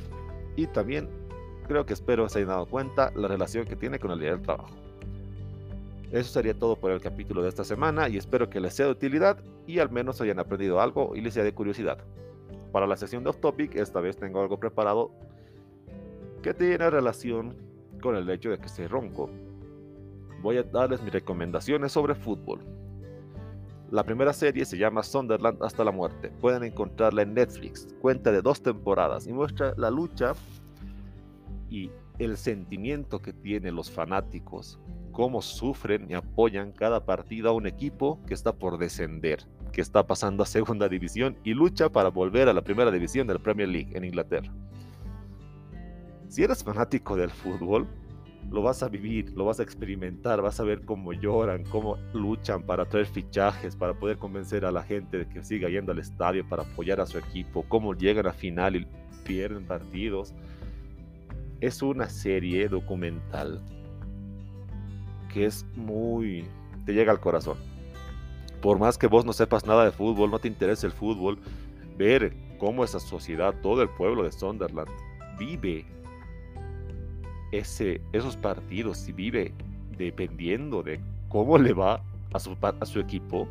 Y 0.56 0.68
también 0.68 1.10
creo 1.68 1.86
que 1.86 1.94
espero 1.94 2.28
se 2.30 2.40
hayan 2.40 2.50
dado 2.50 2.66
cuenta 2.66 3.12
la 3.16 3.28
relación 3.28 3.66
que 3.66 3.76
tiene 3.76 4.00
con 4.00 4.12
el 4.12 4.20
día 4.20 4.32
del 4.32 4.42
trabajo. 4.42 4.74
Eso 6.12 6.32
sería 6.32 6.54
todo 6.54 6.76
por 6.76 6.92
el 6.92 7.02
capítulo 7.02 7.42
de 7.42 7.50
esta 7.50 7.64
semana 7.64 8.08
y 8.08 8.18
espero 8.18 8.50
que 8.50 8.60
les 8.60 8.74
sea 8.74 8.86
de 8.86 8.94
utilidad 8.94 9.38
y 9.68 9.80
al 9.80 9.90
menos 9.90 10.22
hayan 10.22 10.40
aprendido 10.40 10.80
algo 10.80 11.16
y 11.16 11.22
les 11.22 11.34
sea 11.34 11.44
de 11.44 11.54
curiosidad. 11.54 11.98
Para 12.72 12.88
la 12.88 12.96
sesión 12.96 13.24
de 13.24 13.32
off 13.32 13.38
topic, 13.38 13.76
esta 13.76 14.00
vez 14.00 14.16
tengo 14.18 14.42
algo 14.42 14.60
preparado 14.60 15.12
que 16.42 16.54
tiene 16.54 16.90
relación 16.90 17.56
con 18.02 18.16
el 18.16 18.30
hecho 18.30 18.52
de 18.52 18.60
que 18.60 18.70
se 18.70 18.88
ronco. 18.88 19.30
Voy 20.42 20.58
a 20.58 20.64
darles 20.64 21.02
mis 21.02 21.14
recomendaciones 21.14 21.92
sobre 21.92 22.16
fútbol. 22.16 22.66
La 23.92 24.04
primera 24.04 24.34
serie 24.34 24.66
se 24.66 24.78
llama 24.78 25.04
Sunderland 25.04 25.64
hasta 25.64 25.84
la 25.84 25.92
muerte. 25.92 26.30
Pueden 26.42 26.64
encontrarla 26.64 27.22
en 27.22 27.34
Netflix. 27.34 27.88
Cuenta 28.02 28.32
de 28.32 28.42
dos 28.42 28.62
temporadas 28.62 29.28
y 29.28 29.34
muestra 29.34 29.74
la 29.78 29.90
lucha 29.90 30.34
y 31.70 31.92
el 32.20 32.38
sentimiento 32.38 33.22
que 33.22 33.34
tienen 33.34 33.76
los 33.76 33.92
fanáticos, 33.92 34.80
cómo 35.12 35.42
sufren 35.42 36.10
y 36.10 36.14
apoyan 36.14 36.72
cada 36.72 37.06
partida 37.06 37.50
a 37.50 37.54
un 37.54 37.68
equipo 37.68 38.22
que 38.26 38.34
está 38.34 38.54
por 38.54 38.78
descender, 38.78 39.46
que 39.72 39.82
está 39.82 40.08
pasando 40.08 40.44
a 40.44 40.46
segunda 40.46 40.88
división 40.88 41.38
y 41.44 41.54
lucha 41.54 41.90
para 41.90 42.10
volver 42.10 42.48
a 42.48 42.54
la 42.54 42.64
primera 42.64 42.92
división 42.92 43.28
del 43.28 43.40
Premier 43.40 43.70
League 43.70 43.96
en 43.96 44.06
Inglaterra. 44.06 44.54
Si 46.28 46.44
eres 46.44 46.64
fanático 46.64 47.16
del 47.16 47.32
fútbol, 47.32 47.88
lo 48.50 48.62
vas 48.62 48.84
a 48.84 48.90
vivir, 48.90 49.32
lo 49.36 49.46
vas 49.46 49.60
a 49.60 49.64
experimentar, 49.64 50.42
vas 50.42 50.60
a 50.60 50.64
ver 50.64 50.82
cómo 50.86 51.14
lloran, 51.14 51.64
cómo 51.66 51.98
luchan 52.14 52.64
para 52.64 52.86
traer 52.86 53.08
fichajes, 53.08 53.76
para 53.76 53.94
poder 53.94 54.18
convencer 54.18 54.66
a 54.66 54.72
la 54.72 54.84
gente 54.84 55.18
de 55.18 55.28
que 55.28 55.44
siga 55.44 55.70
yendo 55.70 55.92
al 55.92 56.00
estadio 56.00 56.48
para 56.48 56.64
apoyar 56.64 57.02
a 57.02 57.06
su 57.06 57.18
equipo, 57.18 57.66
cómo 57.68 57.94
llegan 57.94 58.28
a 58.28 58.34
final 58.34 58.76
y 58.76 58.88
pierden 59.24 59.66
partidos. 59.66 60.34
Es 61.60 61.82
una 61.82 62.10
serie 62.10 62.70
documental 62.70 63.62
que 65.34 65.46
es 65.46 65.66
muy... 65.76 66.46
te 66.86 66.94
llega 66.94 67.12
al 67.12 67.20
corazón. 67.20 67.58
Por 68.62 68.80
más 68.80 68.98
que 68.98 69.08
vos 69.08 69.26
no 69.26 69.34
sepas 69.34 69.66
nada 69.66 69.84
de 69.86 69.92
fútbol, 69.92 70.32
no 70.32 70.40
te 70.40 70.48
interese 70.48 70.88
el 70.88 70.94
fútbol, 70.94 71.40
ver 71.98 72.34
cómo 72.58 72.84
esa 72.84 73.00
sociedad, 73.00 73.54
todo 73.62 73.82
el 73.82 73.90
pueblo 73.90 74.24
de 74.24 74.32
Sunderland, 74.32 74.90
vive 75.38 75.86
ese, 77.58 78.02
esos 78.14 78.38
partidos 78.38 79.08
y 79.08 79.12
vive 79.12 79.54
dependiendo 79.98 80.84
de 80.84 81.00
cómo 81.30 81.58
le 81.58 81.74
va 81.74 82.02
a 82.34 82.40
su, 82.86 83.00
equipo, 83.00 83.48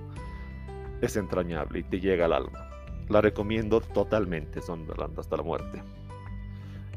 es 1.01 1.17
entrañable 1.17 1.79
y 1.79 1.83
te 1.85 2.01
llega 2.01 2.27
al 2.27 2.35
alma. 2.35 2.69
La 3.09 3.21
recomiendo 3.21 3.81
totalmente, 3.81 4.61
Sunderland 4.61 5.19
hasta 5.19 5.37
la 5.37 5.43
muerte. 5.43 5.83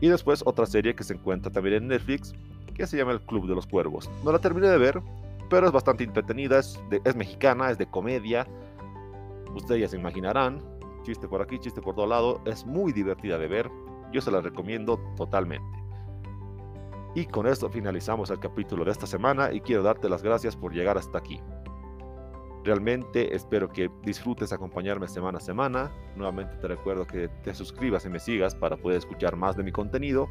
Y 0.01 0.07
después 0.07 0.43
otra 0.45 0.65
serie 0.65 0.95
que 0.95 1.03
se 1.03 1.13
encuentra 1.13 1.51
también 1.51 1.75
en 1.75 1.87
Netflix, 1.87 2.33
que 2.73 2.85
se 2.85 2.97
llama 2.97 3.13
El 3.13 3.21
Club 3.21 3.47
de 3.47 3.55
los 3.55 3.65
Cuervos. 3.65 4.09
No 4.23 4.31
la 4.31 4.39
terminé 4.39 4.67
de 4.67 4.77
ver, 4.77 5.01
pero 5.49 5.65
es 5.65 5.71
bastante 5.71 6.03
entretenida, 6.03 6.59
es, 6.59 6.79
es 7.03 7.15
mexicana, 7.15 7.71
es 7.71 7.77
de 7.77 7.85
comedia. 7.85 8.45
Ustedes 9.55 9.81
ya 9.81 9.87
se 9.87 9.97
imaginarán, 9.97 10.61
chiste 11.03 11.27
por 11.27 11.41
aquí, 11.41 11.57
chiste 11.57 11.81
por 11.81 11.95
todo 11.95 12.05
lado, 12.05 12.41
es 12.45 12.65
muy 12.65 12.91
divertida 12.91 13.37
de 13.37 13.47
ver. 13.47 13.71
Yo 14.11 14.21
se 14.21 14.29
la 14.29 14.41
recomiendo 14.41 14.99
totalmente. 15.15 15.86
Y 17.17 17.25
con 17.25 17.47
esto 17.47 17.67
finalizamos 17.67 18.29
el 18.29 18.39
capítulo 18.39 18.85
de 18.85 18.91
esta 18.91 19.07
semana 19.07 19.51
y 19.51 19.59
quiero 19.59 19.81
darte 19.81 20.07
las 20.07 20.21
gracias 20.21 20.55
por 20.55 20.71
llegar 20.71 20.99
hasta 20.99 21.17
aquí. 21.17 21.41
Realmente 22.63 23.35
espero 23.35 23.69
que 23.69 23.89
disfrutes 24.03 24.53
acompañarme 24.53 25.07
semana 25.07 25.39
a 25.39 25.41
semana. 25.41 25.91
Nuevamente 26.15 26.57
te 26.57 26.67
recuerdo 26.67 27.07
que 27.07 27.27
te 27.43 27.55
suscribas 27.55 28.05
y 28.05 28.09
me 28.09 28.19
sigas 28.19 28.53
para 28.53 28.77
poder 28.77 28.99
escuchar 28.99 29.35
más 29.35 29.57
de 29.57 29.63
mi 29.63 29.71
contenido. 29.71 30.29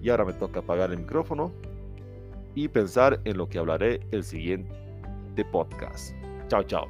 Y 0.00 0.08
ahora 0.10 0.24
me 0.24 0.32
toca 0.32 0.60
apagar 0.60 0.92
el 0.92 0.98
micrófono 0.98 1.50
y 2.54 2.68
pensar 2.68 3.20
en 3.24 3.36
lo 3.36 3.48
que 3.48 3.58
hablaré 3.58 3.98
el 4.12 4.22
siguiente 4.22 5.44
podcast. 5.50 6.14
Chao, 6.46 6.62
chao. 6.62 6.86